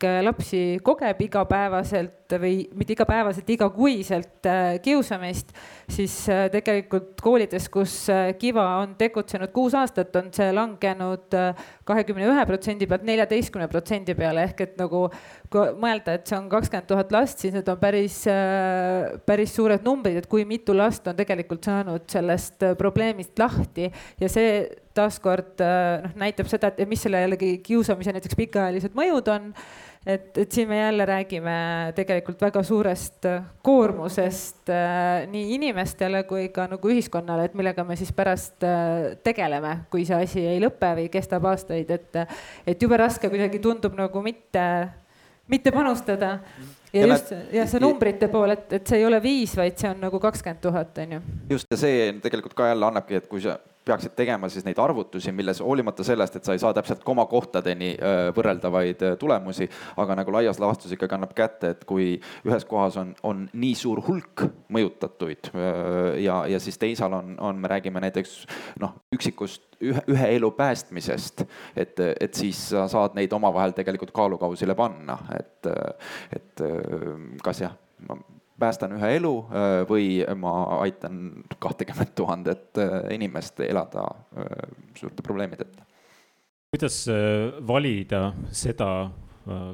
viiendik 0.05 0.25
lapsi 0.25 0.79
kogeb 0.83 1.21
igapäevaselt 1.21 2.35
või 2.41 2.65
mitte 2.75 2.95
igapäevaselt, 2.95 3.49
igakuiselt 3.51 4.49
kiusamist 4.83 5.53
siis 5.91 6.15
äh, 6.33 6.47
tegelikult 6.53 7.21
koolides, 7.23 7.69
kus 7.73 7.95
äh, 8.13 8.33
Kiva 8.39 8.65
on 8.81 8.95
tegutsenud 8.99 9.53
kuus 9.55 9.75
aastat, 9.77 10.15
on 10.17 10.31
see 10.35 10.49
langenud 10.55 11.37
äh, 11.37 11.67
kahekümne 11.87 12.27
ühe 12.31 12.45
protsendi 12.49 12.89
pealt 12.89 13.05
neljateistkümne 13.07 13.69
protsendi 13.73 14.17
peale. 14.17 14.47
Ehk 14.49 14.65
et 14.65 14.79
nagu 14.81 15.07
kui 15.53 15.75
mõelda, 15.81 16.17
et 16.17 16.29
see 16.29 16.39
on 16.39 16.49
kakskümmend 16.53 16.89
tuhat 16.89 17.13
last, 17.15 17.43
siis 17.43 17.55
need 17.55 17.69
on 17.71 17.79
päris, 17.81 18.23
päris 19.29 19.53
suured 19.55 19.85
numbrid, 19.87 20.17
et 20.19 20.31
kui 20.31 20.47
mitu 20.49 20.75
last 20.77 21.07
on 21.11 21.17
tegelikult 21.19 21.69
saanud 21.69 22.09
sellest 22.11 22.65
probleemist 22.81 23.39
lahti. 23.39 23.91
Ja 24.21 24.31
see 24.33 24.65
taaskord 24.97 25.61
noh, 25.61 26.13
näitab 26.19 26.49
seda, 26.51 26.71
et 26.71 26.89
mis 26.89 27.03
selle 27.03 27.23
jällegi 27.25 27.57
kiusamise 27.67 28.15
näiteks 28.15 28.39
pikaajalised 28.39 28.95
mõjud 28.97 29.31
on 29.35 29.53
et, 30.07 30.39
et 30.39 30.53
siin 30.53 30.69
me 30.69 30.79
jälle 30.79 31.07
räägime 31.07 31.57
tegelikult 31.97 32.41
väga 32.41 32.63
suurest 32.63 33.27
koormusest 33.63 34.69
äh, 34.69 35.25
nii 35.31 35.55
inimestele 35.57 36.25
kui 36.29 36.49
ka 36.55 36.67
nagu 36.71 36.93
ühiskonnale, 36.93 37.49
et 37.49 37.57
millega 37.57 37.85
me 37.85 37.97
siis 37.97 38.13
pärast 38.13 38.65
äh, 38.65 39.15
tegeleme, 39.25 39.79
kui 39.91 40.05
see 40.05 40.21
asi 40.27 40.47
ei 40.55 40.61
lõpe 40.63 40.93
või 41.01 41.09
kestab 41.13 41.49
aastaid, 41.49 41.91
et, 41.91 42.21
et 42.67 42.83
jube 42.83 43.01
raske 43.01 43.33
kuidagi 43.33 43.63
tundub 43.65 43.97
nagu 43.99 44.23
mitte, 44.25 44.65
mitte 45.49 45.73
panustada. 45.73 46.39
ja 46.93 47.07
just, 47.07 47.33
jah, 47.53 47.69
see 47.69 47.81
numbrite 47.83 48.29
pool, 48.33 48.53
et, 48.55 48.73
et 48.81 48.87
see 48.87 49.01
ei 49.01 49.07
ole 49.09 49.23
viis, 49.25 49.57
vaid 49.57 49.79
see 49.81 49.91
on 49.91 50.05
nagu 50.05 50.21
kakskümmend 50.21 50.61
tuhat, 50.63 50.99
on 50.99 51.17
ju. 51.19 51.23
just 51.57 51.71
ja 51.71 51.81
see 51.81 52.11
tegelikult 52.23 52.55
ka 52.55 52.69
jälle 52.75 52.93
annabki, 52.93 53.23
et 53.23 53.31
kui 53.31 53.41
sa 53.45 53.57
peaksid 53.85 54.15
tegema 54.17 54.49
siis 54.49 54.65
neid 54.67 54.79
arvutusi, 54.81 55.33
milles 55.33 55.61
hoolimata 55.65 56.05
sellest, 56.07 56.39
et 56.39 56.47
sa 56.47 56.57
ei 56.57 56.63
saa 56.63 56.73
täpselt 56.77 57.05
komakohtadeni 57.05 57.91
võrreldavaid 58.37 59.05
tulemusi, 59.21 59.69
aga 60.01 60.17
nagu 60.21 60.35
laias 60.35 60.61
laastus 60.63 60.95
ikkagi 60.97 61.17
annab 61.19 61.35
kätte, 61.37 61.75
et 61.75 61.85
kui 61.89 62.15
ühes 62.47 62.67
kohas 62.69 62.99
on, 63.01 63.15
on 63.27 63.45
nii 63.53 63.75
suur 63.79 64.03
hulk 64.07 64.47
mõjutatuid 64.75 65.53
ja, 66.25 66.41
ja 66.51 66.61
siis 66.63 66.81
teisal 66.81 67.13
on, 67.17 67.35
on, 67.39 67.61
me 67.61 67.71
räägime 67.71 68.03
näiteks 68.05 68.37
noh, 68.83 68.97
üksikust 69.15 69.67
ühe, 69.85 70.05
ühe 70.11 70.31
elu 70.39 70.51
päästmisest, 70.57 71.45
et, 71.77 72.01
et 72.01 72.35
siis 72.35 72.69
sa 72.73 72.87
saad 72.91 73.19
neid 73.19 73.33
omavahel 73.37 73.77
tegelikult 73.77 74.15
kaalukausile 74.17 74.77
panna, 74.79 75.19
et, 75.39 75.73
et 76.35 76.65
kas 77.45 77.67
jah, 77.67 77.77
ma 78.09 78.19
päästan 78.59 78.95
ühe 78.99 79.17
elu 79.19 79.33
äh, 79.49 79.73
või 79.89 80.07
ma 80.39 80.55
aitan 80.85 81.45
kahtekümmet 81.63 82.15
tuhandet 82.15 82.79
äh, 82.79 83.01
inimest 83.15 83.61
elada 83.65 84.07
äh, 84.39 84.71
suurte 84.99 85.23
probleemideta. 85.23 85.85
kuidas 86.75 87.05
valida 87.67 88.33
seda, 88.51 89.11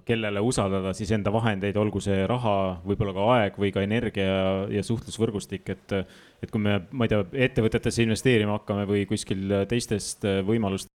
kellele 0.05 0.40
usaldada 0.45 0.90
siis 0.93 1.09
enda 1.16 1.33
vahendeid, 1.33 1.77
olgu 1.81 2.01
see 2.05 2.27
raha, 2.29 2.83
võib-olla 2.85 3.14
ka 3.16 3.29
aeg 3.37 3.57
või 3.62 3.71
ka 3.73 3.81
energia 3.81 4.35
ja 4.69 4.83
suhtlusvõrgustik, 4.85 5.71
et, 5.73 5.95
et 6.43 6.53
kui 6.53 6.61
me, 6.61 6.75
ma 6.93 7.09
ei 7.09 7.14
tea, 7.14 7.23
ettevõtetesse 7.47 8.05
investeerima 8.05 8.59
hakkame 8.59 8.85
või 8.90 9.07
kuskil 9.09 9.62
teistest 9.71 10.29
võimalustest 10.45 10.93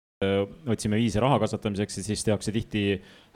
otsime 0.70 0.98
viise 1.00 1.20
raha 1.22 1.38
kasvatamiseks, 1.42 1.98
siis 2.07 2.22
tehakse 2.24 2.53
tihti 2.55 2.85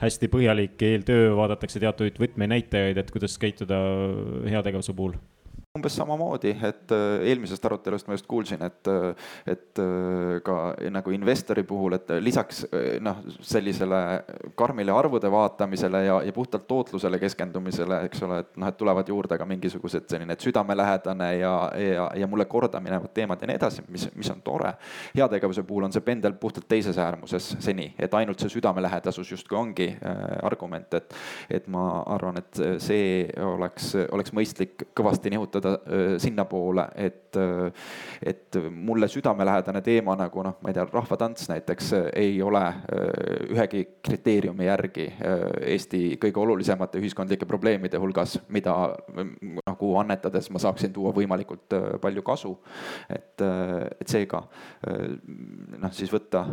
hästi 0.01 0.29
põhjalik 0.31 0.81
eeltöö, 0.85 1.33
vaadatakse 1.37 1.81
teatuid 1.81 2.19
võtmenäitajaid, 2.21 2.97
et 3.01 3.11
kuidas 3.11 3.37
käituda 3.41 3.79
heategevuse 4.49 4.95
puhul 4.95 5.17
umbes 5.77 5.93
samamoodi, 5.93 6.49
et 6.65 6.91
äh, 6.95 7.27
eelmisest 7.29 7.65
arutelust 7.67 8.07
ma 8.09 8.15
just 8.15 8.25
kuulsin, 8.25 8.63
et, 8.65 8.87
äh, 8.89 9.27
et 9.53 9.77
äh, 9.77 10.39
ka 10.41 10.55
nagu 10.89 11.11
investori 11.13 11.61
puhul, 11.67 11.93
et 11.93 12.09
lisaks 12.25 12.63
noh, 13.05 13.19
sellisele 13.45 13.99
karmile 14.57 14.95
arvude 14.97 15.29
vaatamisele 15.29 16.01
ja, 16.07 16.15
ja 16.25 16.33
puhtalt 16.33 16.65
tootlusele 16.67 17.19
keskendumisele, 17.21 17.99
eks 18.09 18.25
ole, 18.25 18.39
et 18.41 18.57
noh, 18.57 18.71
et 18.71 18.79
tulevad 18.79 19.11
juurde 19.13 19.37
ka 19.37 19.45
mingisugused 19.45 20.07
selline 20.09 20.33
südamelähedane 20.41 21.27
ja, 21.37 21.53
ja, 21.77 22.09
ja 22.17 22.31
mulle 22.31 22.49
korda 22.49 22.81
minevad 22.81 23.13
teemad 23.13 23.45
ja 23.45 23.51
nii 23.51 23.61
edasi, 23.61 23.85
mis, 23.93 24.07
mis 24.17 24.33
on 24.33 24.41
tore. 24.41 24.73
heategevuse 25.13 25.63
puhul 25.69 25.85
on 25.85 25.93
see 25.93 26.01
pendel 26.01 26.33
puhtalt 26.41 26.65
teises 26.67 26.97
äärmuses 26.97 27.51
seni, 27.61 27.91
et 27.99 28.17
ainult 28.17 28.41
see 28.41 28.55
südamelähedasus 28.57 29.35
justkui 29.37 29.61
ongi 29.61 29.89
argument, 30.41 30.97
et, 30.97 31.13
et 31.61 31.69
ma 31.69 31.85
arvan, 32.09 32.41
et 32.41 32.63
see 32.81 33.29
oleks, 33.45 33.93
oleks 34.09 34.33
mõistlik 34.33 34.89
kõvasti 34.97 35.29
nihutada 35.29 35.58
liigutada 35.59 36.17
sinnapoole, 36.19 36.87
et, 36.95 37.37
et 38.25 38.57
mulle 38.71 39.07
südamelähedane 39.07 39.81
teema 39.81 40.15
nagu 40.19 40.43
noh, 40.43 40.57
ma 40.61 40.71
ei 40.71 40.77
tea, 40.77 40.85
rahvatants 40.91 41.49
näiteks 41.51 41.91
ei 42.13 42.41
ole 42.41 42.63
ühegi 43.49 43.85
kriteeriumi 44.05 44.67
järgi 44.67 45.07
Eesti 45.19 46.17
kõige 46.21 46.41
olulisemate 46.43 46.99
ühiskondlike 47.01 47.47
probleemide 47.49 47.99
hulgas, 48.01 48.37
mida 48.49 48.75
nagu 49.65 49.91
annetades 50.01 50.49
ma 50.53 50.61
saaksin 50.61 50.93
tuua 50.93 51.13
võimalikult 51.15 51.75
palju 52.01 52.23
kasu. 52.25 52.55
et, 53.09 53.41
et 53.41 54.07
seega 54.07 54.43
noh, 55.79 55.91
siis 55.91 56.11
võtta 56.13 56.45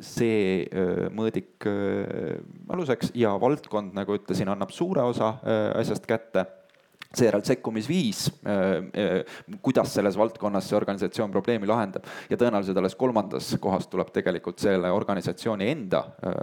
see 0.00 0.66
mõõdik 1.14 1.66
aluseks 2.68 3.12
ja 3.14 3.34
valdkond, 3.40 3.94
nagu 3.96 4.16
ütlesin, 4.16 4.50
annab 4.52 4.72
suure 4.74 5.04
osa 5.06 5.36
asjast 5.76 6.06
kätte 6.06 6.46
seejärel 7.14 7.44
sekkumisviis, 7.46 8.26
äh, 8.46 8.60
äh, 9.04 9.58
kuidas 9.62 9.94
selles 9.94 10.18
valdkonnas 10.18 10.68
see 10.68 10.78
organisatsioon 10.78 11.32
probleemi 11.34 11.68
lahendab. 11.68 12.06
Ja 12.30 12.38
tõenäoliselt 12.40 12.78
alles 12.80 12.96
kolmandas 12.98 13.52
kohas 13.60 13.88
tuleb 13.92 14.12
tegelikult 14.14 14.62
selle 14.62 14.90
organisatsiooni 14.94 15.70
enda 15.70 16.04
äh, 16.20 16.36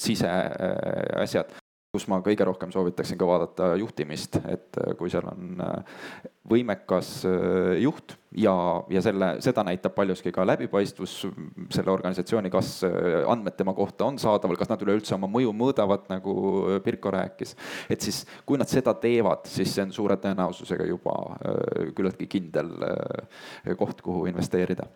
siseasjad 0.00 1.59
kus 1.90 2.06
ma 2.06 2.20
kõige 2.22 2.46
rohkem 2.46 2.70
soovitaksin 2.70 3.18
ka 3.18 3.26
vaadata 3.26 3.72
juhtimist, 3.80 4.38
et 4.46 4.78
äh, 4.78 4.92
kui 4.98 5.10
seal 5.10 5.26
on 5.26 5.62
äh, 5.64 6.28
võimekas 6.50 7.08
äh, 7.26 7.80
juht 7.82 8.14
ja, 8.38 8.54
ja 8.94 9.02
selle, 9.02 9.32
seda 9.42 9.64
näitab 9.66 9.96
paljuski 9.96 10.30
ka 10.34 10.46
läbipaistvus 10.46 11.16
selle 11.74 11.90
organisatsiooni, 11.90 12.52
kas 12.52 12.76
andmed 12.86 13.58
tema 13.58 13.74
kohta 13.74 14.06
on 14.06 14.22
saadaval, 14.22 14.58
kas 14.60 14.70
nad 14.70 14.86
üleüldse 14.86 15.16
oma 15.18 15.30
mõju 15.30 15.50
mõõdavad, 15.56 16.06
nagu 16.12 16.34
Pirko 16.84 17.10
rääkis. 17.14 17.56
et 17.90 18.06
siis, 18.06 18.22
kui 18.46 18.58
nad 18.60 18.70
seda 18.70 18.94
teevad, 18.94 19.50
siis 19.50 19.74
see 19.74 19.82
on 19.82 19.94
suure 19.94 20.14
tõenäosusega 20.22 20.86
juba 20.86 21.16
küllaltki 21.96 22.30
kindel 22.30 22.70
koht, 23.78 23.98
kuhu 24.06 24.28
investeerida 24.30 24.86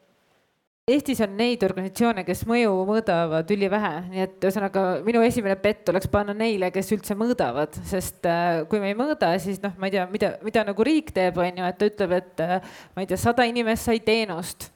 Eestis 0.85 1.23
on 1.25 1.31
neid 1.39 1.63
organisatsioone, 1.65 2.27
kes 2.29 2.43
mõju 2.45 2.73
mõõdavad 2.85 3.49
ülivähe, 3.55 3.93
nii 4.11 4.21
et 4.21 4.43
ühesõnaga 4.45 4.83
minu 5.07 5.23
esimene 5.25 5.55
pett 5.57 5.89
oleks 5.89 6.11
panna 6.13 6.35
neile, 6.37 6.69
kes 6.75 6.93
üldse 6.93 7.17
mõõdavad, 7.17 7.79
sest 7.89 8.29
äh, 8.29 8.59
kui 8.69 8.83
me 8.83 8.91
ei 8.91 8.99
mõõda, 8.99 9.31
siis 9.41 9.63
noh, 9.63 9.73
ma 9.81 9.89
ei 9.89 9.95
tea, 9.95 10.05
mida, 10.13 10.35
mida 10.45 10.67
nagu 10.69 10.85
riik 10.85 11.09
teeb, 11.17 11.41
on 11.41 11.63
ju, 11.63 11.71
et 11.71 11.81
ta 11.81 11.89
ütleb, 11.89 12.13
et 12.19 12.45
äh, 12.45 12.77
ma 12.93 13.07
ei 13.07 13.09
tea, 13.09 13.17
sada 13.23 13.49
inimest 13.49 13.89
sai 13.89 14.05
teenust 14.05 14.69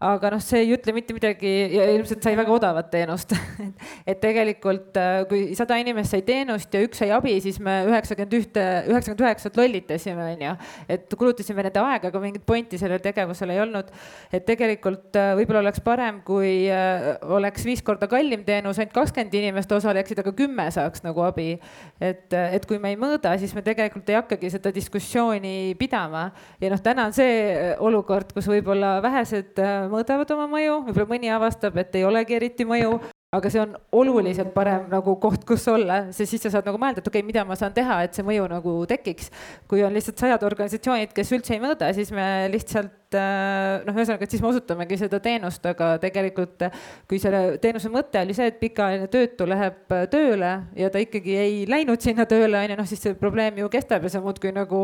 aga 0.00 0.30
noh, 0.32 0.40
see 0.40 0.62
ei 0.64 0.70
ütle 0.72 0.94
mitte 0.96 1.12
midagi 1.12 1.50
ja 1.74 1.84
ilmselt 1.92 2.24
sai 2.24 2.32
väga 2.38 2.54
odavat 2.54 2.86
teenust 2.88 3.34
et 4.10 4.20
tegelikult 4.22 4.96
äh, 4.96 5.26
kui 5.28 5.42
sada 5.58 5.76
inimest 5.80 6.14
sai 6.14 6.22
teenust 6.24 6.72
ja 6.72 6.80
üks 6.86 7.02
sai 7.02 7.10
abi, 7.12 7.34
siis 7.44 7.58
me 7.60 7.82
üheksakümmend 7.84 8.36
ühte, 8.38 8.64
üheksakümmend 8.88 9.24
üheksat 9.26 9.60
lollitasime, 9.60 10.28
onju. 10.32 10.54
et 10.96 11.16
kulutasime 11.20 11.66
nende 11.66 11.82
aega, 11.84 12.08
aga 12.08 12.22
mingit 12.22 12.46
pointi 12.48 12.80
sellel 12.80 13.02
tegevusel 13.04 13.52
ei 13.52 13.60
olnud. 13.60 13.90
et 14.32 14.46
tegelikult 14.48 15.18
äh, 15.20 15.34
võib-olla 15.36 15.60
oleks 15.66 15.84
parem, 15.84 16.22
kui 16.24 16.54
äh, 16.72 17.10
oleks 17.36 17.68
viis 17.68 17.84
korda 17.84 18.08
kallim 18.08 18.46
teenus, 18.48 18.80
ainult 18.80 18.96
kakskümmend 18.96 19.36
inimest 19.36 19.76
osaleksid, 19.76 20.24
aga 20.24 20.32
kümme 20.32 20.68
saaks 20.72 21.04
nagu 21.04 21.26
abi. 21.28 21.58
et, 22.00 22.32
et 22.32 22.64
kui 22.64 22.80
me 22.80 22.94
ei 22.94 23.00
mõõda, 23.00 23.34
siis 23.36 23.52
me 23.52 23.60
tegelikult 23.66 24.08
ei 24.08 24.16
hakkagi 24.22 24.54
seda 24.56 24.72
diskussiooni 24.72 25.76
pidama 25.76 26.30
ja 26.56 26.72
noh, 26.72 26.80
täna 26.80 27.10
on 27.10 27.20
see 27.20 27.76
olukord, 27.84 28.32
kus 28.32 28.48
võib-olla 28.48 28.96
vähesed 29.04 29.60
mõõdavad 29.92 30.30
oma 30.36 30.46
mõju, 30.50 30.76
võib-olla 30.86 31.10
mõni 31.10 31.32
avastab, 31.34 31.76
et 31.82 31.98
ei 31.98 32.06
olegi 32.06 32.36
eriti 32.38 32.66
mõju, 32.68 32.98
aga 33.36 33.50
see 33.52 33.62
on 33.62 33.74
oluliselt 33.94 34.54
parem 34.54 34.88
nagu 34.90 35.14
koht, 35.22 35.44
kus 35.46 35.66
olla, 35.70 36.02
sest 36.14 36.34
siis 36.34 36.46
sa 36.46 36.54
saad 36.56 36.66
nagu 36.66 36.80
mõelda, 36.82 37.02
et 37.02 37.10
okei 37.10 37.22
okay,, 37.22 37.26
mida 37.26 37.44
ma 37.46 37.58
saan 37.58 37.74
teha, 37.76 38.00
et 38.06 38.16
see 38.16 38.26
mõju 38.26 38.48
nagu 38.50 38.78
tekiks. 38.90 39.30
kui 39.70 39.84
on 39.86 39.94
lihtsalt 39.94 40.18
sajad 40.18 40.46
organisatsioonid, 40.46 41.14
kes 41.14 41.34
üldse 41.36 41.54
ei 41.54 41.62
mõõda, 41.62 41.92
siis 41.94 42.10
me 42.14 42.26
lihtsalt 42.50 42.99
Äh, 43.18 43.80
noh, 43.82 43.96
ühesõnaga, 43.96 44.22
et 44.22 44.30
siis 44.30 44.42
me 44.42 44.52
osutamegi 44.52 44.94
seda 45.00 45.18
teenust, 45.22 45.64
aga 45.66 45.96
tegelikult 45.98 46.62
kui 47.10 47.18
selle 47.18 47.56
teenuse 47.58 47.90
mõte 47.90 48.20
oli 48.22 48.36
see, 48.36 48.46
et 48.52 48.60
pikaajaline 48.60 49.08
töötu 49.10 49.48
läheb 49.50 49.94
äh, 49.96 50.04
tööle 50.12 50.50
ja 50.78 50.90
ta 50.94 51.02
ikkagi 51.02 51.34
ei 51.34 51.56
läinud 51.66 51.98
sinna 52.04 52.22
tööle, 52.30 52.60
on 52.60 52.70
ju, 52.70 52.76
noh 52.78 52.86
siis 52.86 53.02
see 53.02 53.16
probleem 53.18 53.58
ju 53.58 53.66
kestab 53.72 54.06
ja 54.06 54.12
sa 54.14 54.22
muudkui 54.22 54.52
nagu 54.54 54.82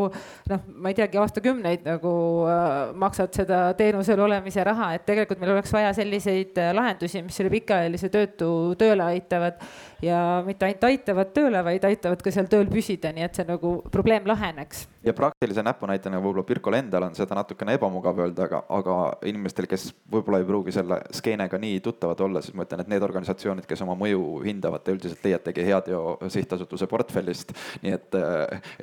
noh, 0.51 0.65
ma 0.75 0.91
ei 0.91 0.97
teagi, 0.97 1.21
aastakümneid 1.21 1.87
nagu 1.87 2.11
äh, 2.51 2.73
maksad 2.99 3.31
seda 3.37 3.61
teenusel 3.79 4.19
olemise 4.27 4.65
raha, 4.67 4.89
et 4.97 5.07
tegelikult 5.07 5.39
meil 5.39 5.55
oleks 5.55 5.71
vaja 5.71 5.93
selliseid 5.95 6.59
äh, 6.59 6.73
lahendusi, 6.75 7.23
mis 7.23 7.39
selle 7.39 7.53
pikaajalise 7.53 8.11
töötu 8.11 8.49
tööle 8.81 9.07
aitavad 9.07 9.63
ja 10.01 10.43
mitte 10.45 10.67
ainult 10.67 10.83
aitavad 10.89 11.33
tööle, 11.35 11.63
vaid 11.65 11.87
aitavad 11.89 12.21
ka 12.21 12.33
seal 12.33 12.49
tööl 12.51 12.69
püsida, 12.71 13.13
nii 13.15 13.25
et 13.27 13.39
see 13.39 13.47
nagu 13.47 13.77
probleem 13.91 14.27
laheneks 14.29 14.87
ja 15.07 15.13
praktilise 15.13 15.63
näpunäitena 15.63 16.19
võib-olla 16.21 16.43
Pirkol 16.47 16.75
endal 16.77 17.05
on 17.07 17.15
seda 17.15 17.35
natukene 17.37 17.75
ebamugav 17.77 18.19
öelda, 18.23 18.47
aga, 18.47 18.59
aga 18.73 18.95
inimestel, 19.29 19.67
kes 19.69 19.89
võib-olla 20.11 20.41
ei 20.41 20.47
pruugi 20.47 20.73
selle 20.75 20.99
skeenega 21.15 21.59
nii 21.61 21.79
tuttavad 21.85 22.19
olla, 22.25 22.41
siis 22.43 22.55
ma 22.57 22.65
ütlen, 22.67 22.83
et 22.83 22.91
need 22.91 23.05
organisatsioonid, 23.05 23.67
kes 23.69 23.83
oma 23.85 23.95
mõju 23.99 24.41
hindavad, 24.45 24.83
te 24.83 24.95
üldiselt 24.95 25.23
leiategi 25.23 25.65
Heateo 25.67 26.01
sihtasutuse 26.33 26.89
portfellist. 26.91 27.53
nii 27.83 27.95
et, 27.95 28.17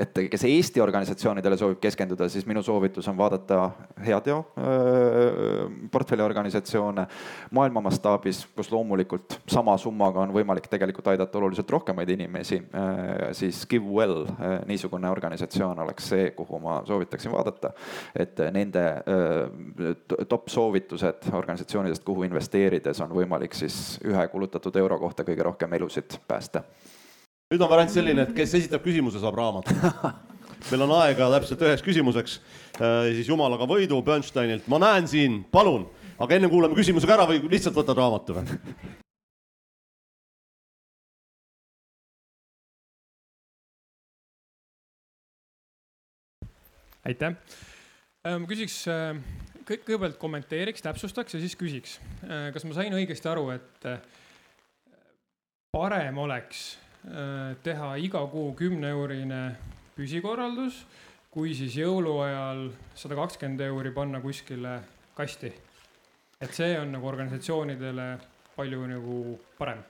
et 0.06 0.22
kes 0.32 0.46
Eesti 0.48 0.82
organisatsioonidele 0.84 1.58
soovib 1.60 1.80
keskenduda, 1.82 2.28
siis 2.32 2.46
minu 2.48 2.62
soovitus 2.64 3.08
on 3.12 3.18
vaadata 3.18 3.70
Heateo 4.06 4.40
portfelli 5.92 6.24
organisatsioone 6.24 7.06
maailma 7.54 7.84
mastaabis, 7.84 8.44
kus 8.56 8.70
loomulikult 8.72 9.40
sama 9.50 9.76
summaga 9.80 10.24
on 10.24 10.32
võimalik 10.34 10.70
tegelikult 10.70 11.03
aidata 11.12 11.38
oluliselt 11.38 11.70
rohkemaid 11.70 12.08
inimesi, 12.14 12.60
siis 13.32 13.64
GiveWell, 13.70 14.26
niisugune 14.66 15.10
organisatsioon 15.10 15.78
oleks 15.84 16.08
see, 16.12 16.30
kuhu 16.36 16.60
ma 16.62 16.80
soovitaksin 16.86 17.32
vaadata. 17.32 17.72
et 18.16 18.38
nende 18.52 18.84
top 20.28 20.48
soovitused 20.48 21.30
organisatsioonidest, 21.32 22.04
kuhu 22.04 22.22
investeerides 22.28 23.00
on 23.00 23.14
võimalik 23.14 23.54
siis 23.54 23.98
ühe 24.04 24.28
kulutatud 24.28 24.76
euro 24.76 24.98
kohta 24.98 25.24
kõige 25.24 25.42
rohkem 25.42 25.72
elusid 25.72 26.18
päästa. 26.28 26.62
nüüd 27.50 27.60
on 27.60 27.70
variant 27.70 27.90
selline, 27.90 28.22
et 28.22 28.36
kes 28.36 28.54
esitab 28.54 28.82
küsimuse, 28.82 29.20
saab 29.20 29.34
raamatu 29.34 29.74
meil 30.70 30.86
on 30.86 30.96
aega 31.02 31.28
täpselt 31.36 31.62
üheks 31.66 31.84
küsimuseks, 31.84 32.38
siis 33.12 33.28
Jumalaga 33.28 33.68
võidu 33.68 34.00
Bernsteinilt, 34.04 34.68
ma 34.72 34.80
näen 34.82 35.08
siin, 35.10 35.42
palun, 35.52 35.86
aga 36.18 36.38
enne 36.38 36.50
kuulame 36.52 36.78
küsimuse 36.78 37.08
ka 37.08 37.18
ära 37.18 37.28
või 37.28 37.42
lihtsalt 37.52 37.76
võtad 37.76 38.00
raamatu 38.00 38.38
või? 38.38 39.02
Aitäh. 47.04 47.36
Äh, 48.24 48.38
ma 48.38 48.48
küsiks 48.48 48.82
äh, 48.88 49.18
kõigepealt 49.64 50.18
kommenteeriks, 50.20 50.82
täpsustaks 50.84 51.36
ja 51.36 51.40
siis 51.40 51.56
küsiks. 51.56 51.96
kas 52.52 52.64
ma 52.68 52.76
sain 52.76 52.94
õigesti 52.96 53.28
aru, 53.30 53.48
et 53.54 53.86
äh, 53.88 54.00
parem 55.72 56.18
oleks 56.22 56.76
äh, 57.08 57.54
teha 57.64 57.94
iga 58.02 58.24
kuu 58.30 58.52
kümne 58.58 58.92
eurine 58.92 59.40
püsikorraldus, 59.96 60.84
kui 61.34 61.54
siis 61.56 61.76
jõuluajal 61.78 62.68
sada 62.98 63.16
kakskümmend 63.18 63.64
euri 63.66 63.94
panna 63.94 64.20
kuskile 64.22 64.80
kasti. 65.16 65.52
et 66.40 66.52
see 66.52 66.76
on 66.78 66.92
nagu 66.92 67.06
organisatsioonidele 67.08 68.08
palju 68.54 68.86
nagu 68.90 69.38
parem, 69.58 69.80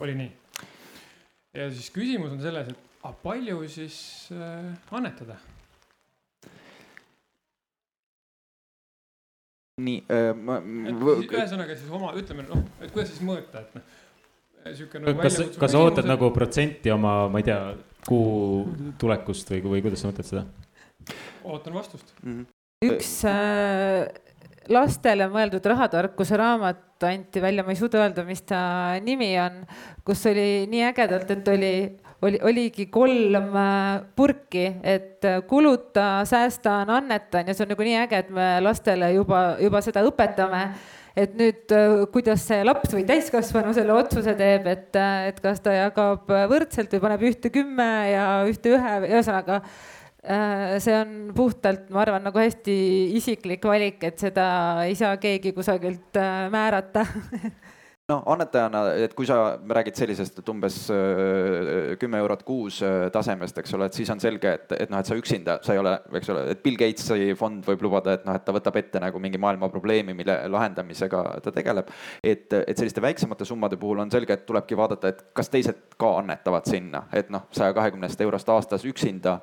oli 0.00 0.14
nii? 0.14 0.32
ja 1.54 1.68
siis 1.70 1.90
küsimus 1.90 2.36
on 2.36 2.40
selles, 2.40 2.70
et 2.70 3.18
palju 3.22 3.66
siis 3.68 3.98
äh, 4.32 4.70
annetada 4.92 5.40
nii, 9.84 10.00
siis 10.08 11.30
ühesõnaga 11.30 11.76
siis 11.76 11.92
oma, 11.92 12.12
ütleme 12.18 12.46
noh, 12.48 12.64
et 12.80 12.92
kuidas 12.94 13.12
siis 13.12 13.22
mõõta, 13.26 13.64
et 13.64 13.78
noh, 13.78 13.94
nagu 15.04 15.20
kas, 15.20 15.40
kas 15.60 15.74
sa 15.74 15.80
ootad 15.82 16.08
nagu 16.08 16.30
protsenti 16.34 16.92
oma, 16.94 17.16
ma 17.32 17.42
ei 17.42 17.48
tea, 17.50 17.60
kuu 18.08 18.64
tulekust 19.00 19.52
või, 19.52 19.62
või 19.76 19.84
kuidas 19.84 20.04
sa 20.04 20.10
mõtled 20.10 20.28
seda? 20.28 20.44
ootan 21.44 21.74
vastust. 21.76 22.14
Mhm. 22.24 22.46
üks 22.84 23.10
äh, 23.28 24.06
lastele 24.72 25.28
mõeldud 25.32 25.64
rahatarkuse 25.68 26.38
raamat 26.40 27.04
anti 27.04 27.42
välja, 27.42 27.64
ma 27.64 27.74
ei 27.74 27.78
suuda 27.78 28.00
öelda, 28.00 28.24
mis 28.24 28.40
ta 28.48 28.60
nimi 29.04 29.34
on, 29.40 29.62
kus 30.06 30.24
oli 30.30 30.64
nii 30.70 30.84
ägedalt, 30.88 31.30
et 31.34 31.50
oli, 31.52 31.74
oli, 32.24 32.40
oligi 32.42 32.88
kolm 32.92 33.54
äh, 33.60 34.02
purki, 34.16 34.66
et 34.82 35.24
äh, 35.28 35.40
kuluta, 35.48 36.24
säästan, 36.28 36.90
annetan 36.90 37.48
ja 37.48 37.54
see 37.54 37.66
on 37.66 37.74
nagu 37.74 37.86
nii 37.86 37.96
äge, 38.02 38.24
et 38.24 38.34
me 38.34 38.50
lastele 38.64 39.12
juba, 39.14 39.46
juba 39.62 39.82
seda 39.84 40.04
õpetame 40.08 40.66
et 41.14 41.34
nüüd, 41.38 41.70
kuidas 42.10 42.42
see 42.48 42.64
laps 42.66 42.90
või 42.90 43.04
täiskasvanu 43.06 43.70
selle 43.76 43.94
otsuse 43.94 44.32
teeb, 44.34 44.64
et, 44.66 44.96
et 44.98 45.36
kas 45.42 45.60
ta 45.62 45.70
jagab 45.76 46.26
võrdselt 46.50 46.90
või 46.96 47.04
paneb 47.04 47.22
ühte 47.28 47.52
kümme 47.54 47.90
ja 48.10 48.24
ühte 48.50 48.72
ühe, 48.74 48.96
ühesõnaga 49.12 49.60
äh, 50.24 50.74
see 50.82 50.96
on 50.96 51.14
puhtalt, 51.36 51.86
ma 51.94 52.02
arvan, 52.04 52.24
nagu 52.26 52.40
hästi 52.40 52.74
isiklik 53.18 53.64
valik, 53.68 54.02
et 54.06 54.18
seda 54.20 54.46
ei 54.88 54.96
saa 54.98 55.16
keegi 55.22 55.54
kusagilt 55.56 56.18
äh, 56.20 56.46
määrata. 56.52 57.06
no 58.08 58.18
annetajana, 58.28 58.82
et 59.00 59.14
kui 59.16 59.24
sa 59.28 59.36
räägid 59.56 59.96
sellisest, 59.96 60.40
et 60.40 60.48
umbes 60.52 60.76
öö, 60.92 61.94
kümme 62.00 62.18
eurot 62.20 62.42
kuus 62.44 62.82
öö, 62.84 63.06
tasemest, 63.12 63.56
eks 63.62 63.72
ole, 63.78 63.88
et 63.88 63.96
siis 63.96 64.10
on 64.12 64.20
selge, 64.20 64.52
et, 64.58 64.74
et 64.76 64.92
noh, 64.92 65.00
et 65.00 65.08
sa 65.08 65.16
üksinda, 65.16 65.56
sa 65.64 65.72
ei 65.72 65.80
ole, 65.80 65.94
eks 66.20 66.28
ole, 66.34 66.42
et 66.52 66.60
Bill 66.64 66.76
Gatesi 66.80 67.32
fond 67.38 67.64
võib 67.64 67.86
lubada, 67.86 68.18
et 68.18 68.26
noh, 68.28 68.36
et 68.36 68.44
ta 68.44 68.52
võtab 68.52 68.76
ette 68.80 69.00
nagu 69.00 69.22
mingi 69.24 69.40
maailma 69.40 69.70
probleemi, 69.72 70.16
mille 70.16 70.36
lahendamisega 70.52 71.22
ta 71.46 71.54
tegeleb. 71.54 71.88
et, 72.20 72.52
et 72.52 72.76
selliste 72.76 73.00
väiksemate 73.04 73.48
summade 73.48 73.80
puhul 73.80 74.04
on 74.04 74.12
selge, 74.12 74.36
et 74.36 74.44
tulebki 74.46 74.76
vaadata, 74.76 75.08
et 75.08 75.24
kas 75.32 75.48
teised 75.48 75.96
ka 75.96 76.12
annetavad 76.20 76.68
sinna, 76.68 77.06
et 77.12 77.32
noh, 77.32 77.48
saja 77.56 77.72
kahekümnest 77.72 78.20
eurost 78.20 78.52
aastas 78.52 78.84
üksinda 78.84 79.38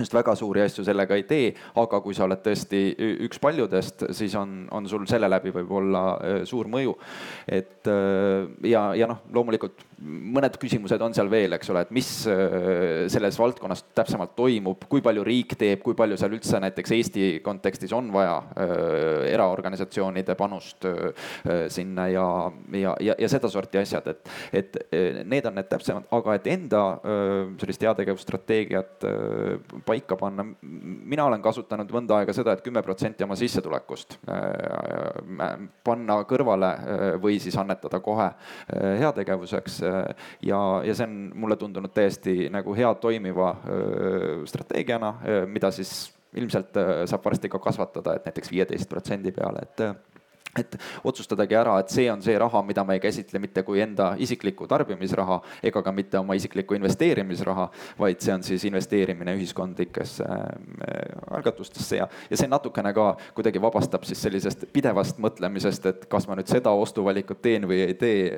just 0.00 0.14
väga 0.14 0.34
suuri 0.38 0.64
asju 0.64 0.84
sellega 0.86 1.18
ei 1.18 1.26
tee, 1.28 1.52
aga 1.80 2.00
kui 2.04 2.16
sa 2.16 2.26
oled 2.26 2.42
tõesti 2.44 2.82
üks 3.26 3.40
paljudest, 3.42 4.08
siis 4.16 4.34
on, 4.38 4.64
on 4.74 4.88
sul 4.90 5.06
selle 5.10 5.30
läbi 5.30 5.52
võib-olla 5.54 6.04
öö, 6.24 6.42
suur 6.48 6.70
mõju. 6.72 6.96
et 7.48 7.86
öö, 7.88 8.46
ja, 8.68 8.90
ja 8.96 9.10
noh, 9.10 9.22
loomulikult 9.32 9.89
mõned 10.00 10.56
küsimused 10.60 11.02
on 11.04 11.14
seal 11.16 11.28
veel, 11.30 11.52
eks 11.56 11.70
ole, 11.72 11.82
et 11.84 11.90
mis 11.94 12.08
öö, 12.30 13.08
selles 13.12 13.36
valdkonnas 13.38 13.82
täpsemalt 13.96 14.32
toimub, 14.38 14.86
kui 14.88 15.02
palju 15.04 15.24
riik 15.26 15.54
teeb, 15.60 15.82
kui 15.84 15.96
palju 15.98 16.16
seal 16.20 16.36
üldse 16.36 16.60
näiteks 16.62 16.94
Eesti 16.96 17.26
kontekstis 17.44 17.92
on 17.96 18.08
vaja 18.14 18.38
öö, 18.54 19.26
eraorganisatsioonide 19.28 20.36
panust 20.40 20.86
öö, 20.88 21.12
sinna 21.72 22.08
ja, 22.08 22.26
ja, 22.72 22.94
ja, 23.00 23.16
ja 23.20 23.30
sedasorti 23.30 23.80
asjad, 23.82 24.08
et, 24.14 24.32
et 24.62 24.80
need 25.28 25.48
on 25.48 25.58
need 25.58 25.68
täpsemad, 25.70 26.08
aga 26.16 26.36
et 26.38 26.48
enda 26.50 26.82
sellist 27.60 27.82
heategevusstrateegiat 27.84 29.04
paika 29.86 30.16
panna, 30.20 30.44
mina 30.62 31.26
olen 31.28 31.42
kasutanud 31.44 31.92
mõnda 31.92 32.20
aega 32.20 32.34
seda 32.36 32.54
et, 32.54 32.60
et 32.60 32.66
kümme 32.66 32.82
protsenti 32.86 33.24
oma 33.26 33.36
sissetulekust 33.38 34.16
panna 35.84 36.18
kõrvale 36.28 36.72
või 37.22 37.38
siis 37.42 37.56
annetada 37.60 38.00
kohe 38.04 38.30
heategevuseks 38.70 39.80
ja, 40.46 40.60
ja 40.86 40.94
see 40.94 41.08
on 41.08 41.18
mulle 41.42 41.56
tundunud 41.60 41.92
täiesti 41.94 42.48
nagu 42.52 42.74
hea 42.76 42.92
toimiva 43.02 43.52
öö, 43.66 44.46
strateegiana, 44.46 45.14
mida 45.50 45.70
siis 45.74 46.12
ilmselt 46.38 46.76
saab 47.10 47.24
varsti 47.24 47.50
ka 47.50 47.58
kasvatada, 47.58 48.14
et 48.16 48.28
näiteks 48.28 48.52
viieteist 48.52 48.88
protsendi 48.90 49.32
peale, 49.34 49.64
et 49.66 49.82
et 50.58 50.76
otsustadagi 51.06 51.54
ära, 51.54 51.76
et 51.80 51.92
see 51.92 52.08
on 52.10 52.22
see 52.22 52.36
raha, 52.38 52.62
mida 52.66 52.84
me 52.84 52.96
ei 52.96 53.02
käsitle 53.02 53.38
mitte 53.42 53.62
kui 53.66 53.80
enda 53.84 54.12
isiklikku 54.18 54.66
tarbimisraha 54.70 55.40
ega 55.70 55.82
ka 55.82 55.92
mitte 55.94 56.18
oma 56.18 56.34
isiklikku 56.38 56.74
investeerimisraha, 56.78 57.68
vaid 57.98 58.20
see 58.24 58.34
on 58.34 58.46
siis 58.46 58.64
investeerimine 58.70 59.34
ühiskondlikesse 59.38 60.26
äh, 60.26 61.34
algatustesse. 61.36 62.00
Ja, 62.00 62.08
ja 62.30 62.40
see 62.40 62.50
natukene 62.50 62.92
ka 62.96 63.12
kuidagi 63.36 63.62
vabastab 63.62 64.06
siis 64.08 64.22
sellisest 64.22 64.66
pidevast 64.74 65.20
mõtlemisest, 65.22 65.86
et 65.90 66.08
kas 66.10 66.26
ma 66.28 66.38
nüüd 66.38 66.50
seda 66.50 66.74
ostuvalikut 66.74 67.42
teen 67.42 67.68
või 67.70 67.84
ei 67.86 67.94
tee, 67.98 68.30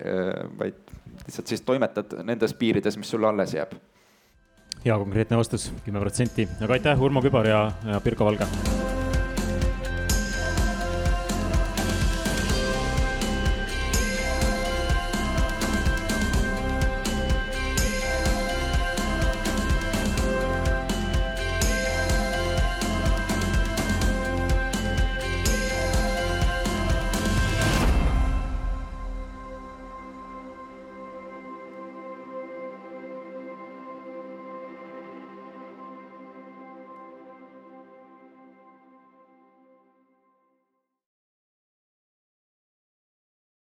vaid 0.58 0.78
lihtsalt 1.24 1.52
siis 1.52 1.64
toimetad 1.66 2.18
nendes 2.26 2.54
piirides, 2.54 2.96
mis 3.00 3.10
sulle 3.10 3.28
alles 3.28 3.54
jääb. 3.56 3.74
Hea 4.82 4.96
konkreetne 4.98 5.38
vastus, 5.38 5.70
kümme 5.84 6.02
protsenti, 6.02 6.48
aga 6.60 6.78
aitäh, 6.78 7.02
Urmo 7.02 7.22
Kübar 7.22 7.46
ja, 7.46 7.62
ja 7.86 8.00
Pirko 8.02 8.26
Valge 8.26 8.50